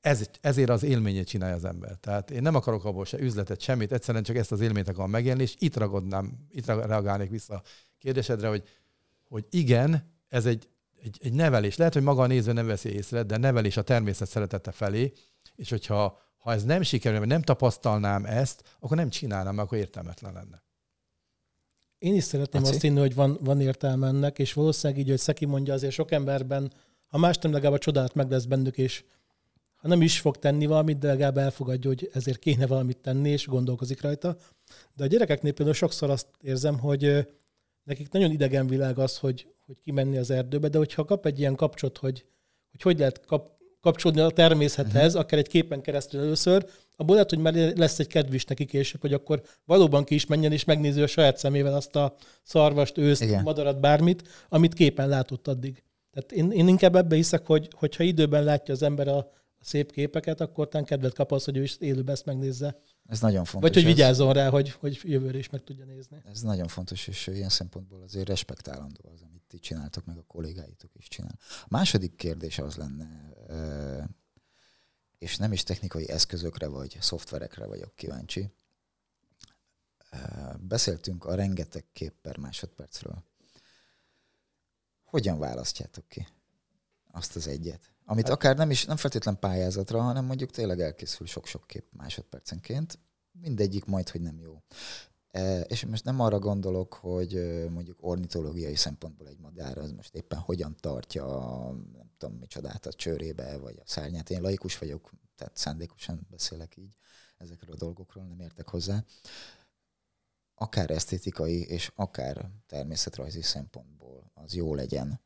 [0.00, 1.96] Ez, ezért az élményét csinálja az ember.
[1.96, 5.42] Tehát én nem akarok abból se üzletet, semmit, egyszerűen csak ezt az élményt akarom megélni,
[5.42, 7.62] és itt ragadnám, itt reagálnék vissza a
[7.98, 8.62] kérdésedre, hogy,
[9.28, 10.68] hogy igen, ez egy,
[11.02, 11.76] egy, egy nevelés.
[11.76, 15.12] Lehet, hogy maga a néző nem veszi észre, de nevelés a természet szeretete felé,
[15.56, 19.78] és hogyha ha ez nem sikerül, mert nem tapasztalnám ezt, akkor nem csinálnám, mert akkor
[19.78, 20.62] értelmetlen lenne.
[21.98, 22.74] Én is szeretném Laci?
[22.74, 26.10] azt hinni, hogy van, van értelme ennek, és valószínűleg így, hogy Szeki mondja, azért sok
[26.10, 26.72] emberben,
[27.06, 29.04] ha más nem, legalább a csodát meg lesz bennük, és
[29.74, 33.46] ha nem is fog tenni valamit, de legalább elfogadja, hogy ezért kéne valamit tenni, és
[33.46, 34.36] gondolkozik rajta.
[34.94, 37.26] De a gyerekeknél például sokszor azt érzem, hogy
[37.82, 41.54] nekik nagyon idegen világ az, hogy, hogy kimenni az erdőbe, de hogyha kap egy ilyen
[41.54, 42.24] kapcsot, hogy
[42.70, 43.50] hogy, hogy lehet kap,
[43.80, 45.20] kapcsolódni a természethez, uh-huh.
[45.20, 49.00] akár egy képen keresztül először, abból lehet, hogy már lesz egy kedv is neki később,
[49.00, 53.22] hogy akkor valóban ki is menjen és megnézi a saját szemével azt a szarvast, őszt,
[53.22, 53.42] Igen.
[53.42, 55.82] madarat, bármit, amit képen látott addig.
[56.10, 59.16] Tehát én, én inkább ebbe hiszek, hogy hogyha időben látja az ember a,
[59.58, 62.80] a szép képeket, akkor talán kedvet kap az, hogy ő is élőben ezt megnézze.
[63.08, 63.70] Ez nagyon fontos.
[63.70, 66.22] Vagy hogy vigyázzon rá, hogy, hogy jövőre is meg tudja nézni.
[66.24, 70.90] Ez nagyon fontos, és ilyen szempontból azért respektálandó az, amit ti csináltok, meg a kollégáitok
[70.94, 71.38] is csinál.
[71.62, 73.34] A második kérdés az lenne,
[75.18, 78.50] és nem is technikai eszközökre vagy szoftverekre vagyok kíváncsi.
[80.58, 83.24] Beszéltünk a rengeteg kép per másodpercről.
[85.04, 86.26] Hogyan választjátok ki
[87.10, 87.90] azt az egyet?
[88.04, 92.98] Amit hát- akár nem is, nem feltétlen pályázatra, hanem mondjuk tényleg elkészül sok-sok kép másodpercenként.
[93.32, 94.62] Mindegyik majd, hogy nem jó.
[95.66, 100.76] És most nem arra gondolok, hogy mondjuk ornitológiai szempontból egy madár az most éppen hogyan
[100.80, 101.24] tartja,
[101.92, 104.30] nem tudom micsodát a csőrébe, vagy a szárnyát.
[104.30, 106.96] Én laikus vagyok, tehát szándékosan beszélek így
[107.36, 109.04] ezekről a dolgokról, nem értek hozzá.
[110.54, 115.20] Akár esztétikai és akár természetrajzi szempontból az jó legyen.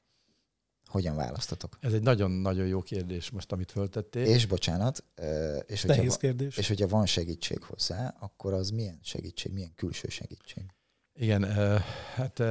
[0.90, 1.78] Hogyan választatok?
[1.80, 4.24] Ez egy nagyon-nagyon jó kérdés most, amit föltettél.
[4.24, 5.04] És bocsánat,
[5.66, 6.56] és hogyha, Nehéz kérdés.
[6.56, 10.62] és hogyha van segítség hozzá, akkor az milyen segítség, milyen külső segítség?
[11.14, 11.44] Igen,
[12.14, 12.42] hát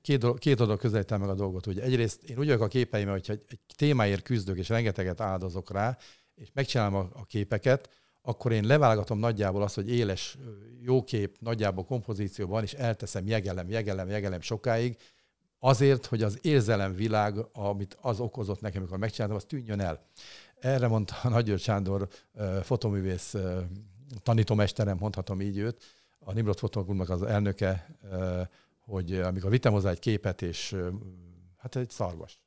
[0.00, 1.64] két, dolog, két dolog közelítem meg a dolgot.
[1.64, 5.98] Hogy egyrészt én úgy vagyok a képeim, hogyha egy témáért küzdök, és rengeteget áldozok rá,
[6.34, 7.88] és megcsinálom a, a képeket,
[8.22, 10.38] akkor én leválogatom nagyjából azt, hogy éles,
[10.80, 14.96] jó kép, nagyjából kompozícióban, és elteszem, jegelem, jegelem, jegelem sokáig,
[15.58, 20.06] azért, hogy az érzelemvilág, amit az okozott nekem, amikor megcsináltam, az tűnjön el.
[20.58, 22.08] Erre mondta a Nagy Sándor
[22.62, 23.34] fotoművész
[24.22, 25.84] tanítómesterem, mondhatom így őt,
[26.18, 27.98] a Nimrod Fotoklubnak az elnöke,
[28.80, 30.76] hogy amikor vittem hozzá egy képet, és
[31.56, 32.40] hát egy szarvas.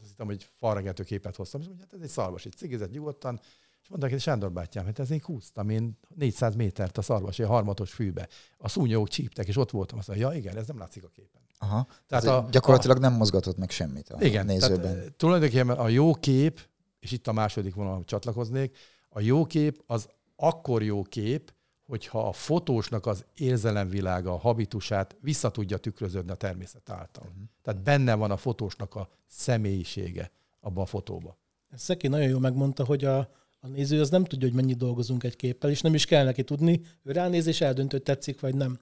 [0.00, 3.40] Azt hittem, hogy falregető képet hoztam, és mondja, hát ez egy szarvas, egy cigizett nyugodtan,
[3.82, 7.46] és mondták, hogy Sándor bátyám, hát ez én húztam én 400 métert a szarvas, egy
[7.46, 8.28] harmatos fűbe.
[8.58, 9.98] A szúnyogok csíptek, és ott voltam.
[9.98, 11.45] Azt mondja, ja igen, ez nem látszik a képen.
[11.58, 11.86] Aha.
[12.06, 14.80] Tehát a, gyakorlatilag a, nem mozgatott meg semmit a igen, nézőben.
[14.80, 16.60] Tehát, tulajdonképpen a jó kép,
[17.00, 18.76] és itt a második vonal csatlakoznék,
[19.08, 21.54] a jó kép az akkor jó kép,
[21.86, 27.24] hogyha a fotósnak az érzelemvilága, a habitusát vissza tudja tükröződni a természet által.
[27.26, 27.42] Uh-huh.
[27.62, 30.30] Tehát benne van a fotósnak a személyisége
[30.60, 31.36] abban a fotóba.
[31.74, 33.18] Szeki nagyon jól megmondta, hogy a,
[33.60, 36.44] a néző az nem tudja, hogy mennyit dolgozunk egy képpel, és nem is kell neki
[36.44, 36.80] tudni.
[37.02, 38.78] Ő ránéz és eldönt, hogy tetszik vagy nem.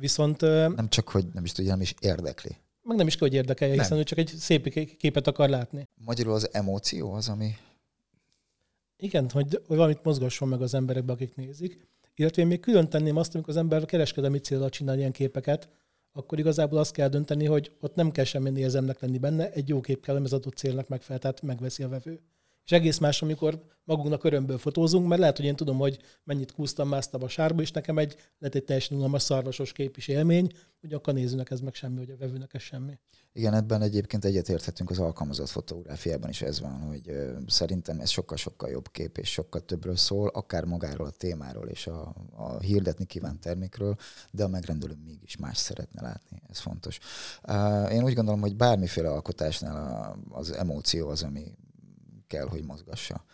[0.00, 0.40] Viszont...
[0.40, 2.56] Nem csak, hogy nem is tudja, nem is érdekli.
[2.82, 3.82] Meg nem is kell, hogy érdekelje, nem.
[3.82, 5.88] hiszen ő csak egy szép képet akar látni.
[6.04, 7.56] Magyarul az emóció az, ami...
[8.96, 11.88] Igen, hogy, hogy valamit mozgasson meg az emberekbe, akik nézik.
[12.14, 15.68] Illetve én még külön tenném azt, amikor az ember kereskedelmi célra csinál ilyen képeket,
[16.12, 19.80] akkor igazából azt kell dönteni, hogy ott nem kell semmi érzemnek lenni benne, egy jó
[19.80, 22.20] kép kell, az adott célnak megfelel, tehát megveszi a vevő.
[22.70, 26.88] És egész más, amikor magunknak örömből fotózunk, mert lehet, hogy én tudom, hogy mennyit kúztam,
[26.88, 30.92] másztam a sárba, és nekem egy, lehet egy teljesen unalmas szarvasos kép is élmény, hogy
[30.92, 32.98] akkor nézőnek ez meg semmi, hogy a vevőnek ez semmi.
[33.32, 38.70] Igen, ebben egyébként egyetérthetünk az alkalmazott fotográfiában is ez van, hogy ö, szerintem ez sokkal-sokkal
[38.70, 43.40] jobb kép, és sokkal többről szól, akár magáról a témáról és a, a hirdetni kívánt
[43.40, 43.96] termékről,
[44.30, 46.98] de a megrendelő mégis más szeretne látni, ez fontos.
[47.48, 51.52] Uh, én úgy gondolom, hogy bármiféle alkotásnál a, az emóció az, ami
[52.30, 53.24] kell, hogy mozgassa.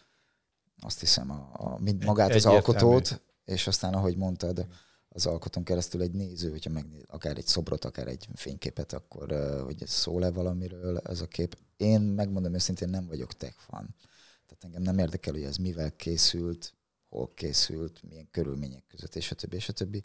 [0.81, 4.67] Azt hiszem, a, a, mind magát az alkotót, és aztán, ahogy mondtad,
[5.09, 9.87] az alkotón keresztül egy néző, hogyha megnéz akár egy szobrot, akár egy fényképet, akkor hogy
[9.87, 11.59] szól-e valamiről ez a kép.
[11.77, 13.95] Én megmondom őszintén, nem vagyok tech fan.
[14.47, 16.75] Tehát engem nem érdekel, hogy ez mivel készült,
[17.09, 20.05] hol készült, milyen körülmények között, és a többi, és a többi.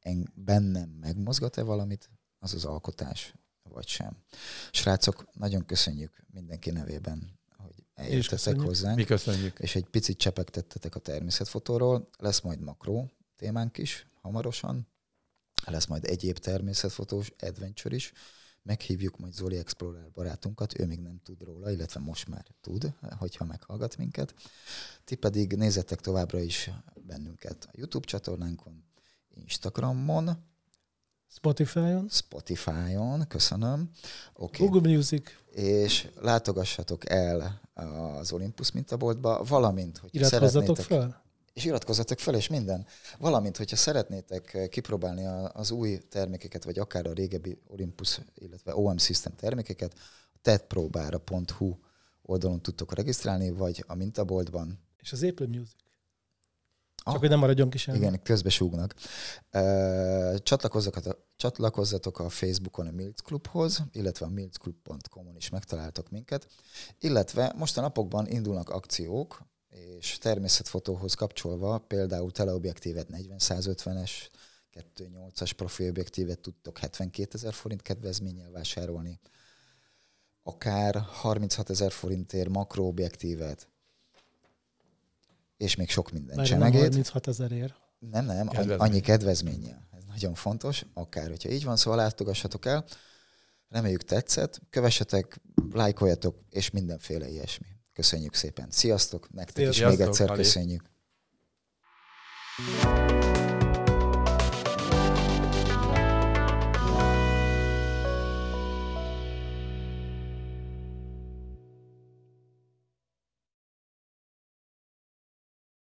[0.00, 4.16] En, bennem megmozgat-e valamit, az az alkotás, vagy sem.
[4.70, 7.39] Srácok, nagyon köszönjük mindenki nevében
[8.00, 8.96] eljöttetek hozzánk.
[8.96, 9.58] Mi köszönjük.
[9.58, 12.08] És egy picit csepegtettetek a természetfotóról.
[12.18, 14.88] Lesz majd makró témánk is hamarosan.
[15.66, 18.12] Lesz majd egyéb természetfotós adventure is.
[18.62, 23.44] Meghívjuk majd Zoli Explorer barátunkat, ő még nem tud róla, illetve most már tud, hogyha
[23.44, 24.34] meghallgat minket.
[25.04, 26.70] Ti pedig nézzetek továbbra is
[27.06, 28.84] bennünket a YouTube csatornánkon,
[29.28, 30.49] Instagramon,
[31.32, 32.08] Spotify-on.
[32.08, 33.90] Spotify-on, köszönöm.
[34.34, 34.66] Okay.
[34.66, 35.30] Google Music.
[35.52, 37.60] És látogassatok el
[38.18, 41.22] az Olympus mintaboltba, valamint, hogy Iratkozzatok fel?
[41.52, 42.86] És iratkozzatok fel, és minden.
[43.18, 49.34] Valamint, hogyha szeretnétek kipróbálni az új termékeket, vagy akár a régebbi Olympus, illetve OM System
[49.36, 49.94] termékeket,
[50.34, 51.76] a tetpróbára.hu
[52.22, 54.78] oldalon tudtok regisztrálni, vagy a mintaboltban.
[54.98, 55.74] És az Apple Music.
[57.04, 57.98] Csak ah, hogy nem maradjon ki semmi.
[57.98, 58.94] Igen, közbesúgnak.
[60.42, 66.46] Csatlakozzatok, csatlakozzatok a Facebookon a Milc Clubhoz, illetve a milclub.com-on is megtaláltok minket.
[66.98, 69.42] Illetve most a napokban indulnak akciók,
[69.98, 74.10] és természetfotóhoz kapcsolva például teleobjektívet 40-150-es,
[74.72, 79.20] 2.8-as profiobjektívet tudtok 72 ezer forint kedvezménnyel vásárolni,
[80.42, 83.68] akár 36 ezer forintért makroobjektívet,
[85.60, 86.80] és még sok minden Nagyon csemegét.
[86.80, 87.74] 36 ezerért.
[87.98, 88.78] Nem, nem, Kedvezmény.
[88.78, 92.84] annyi kedvezménye Ez nagyon fontos, akár, hogyha így van, szóval látogassatok el.
[93.68, 95.40] Reméljük tetszett, kövessetek,
[95.72, 97.66] lájkoljatok, és mindenféle ilyesmi.
[97.92, 98.66] Köszönjük szépen.
[98.70, 100.38] Sziasztok, nektek Sziasztok, is még egyszer Ali.
[100.38, 100.82] köszönjük.
[102.82, 103.19] Thank you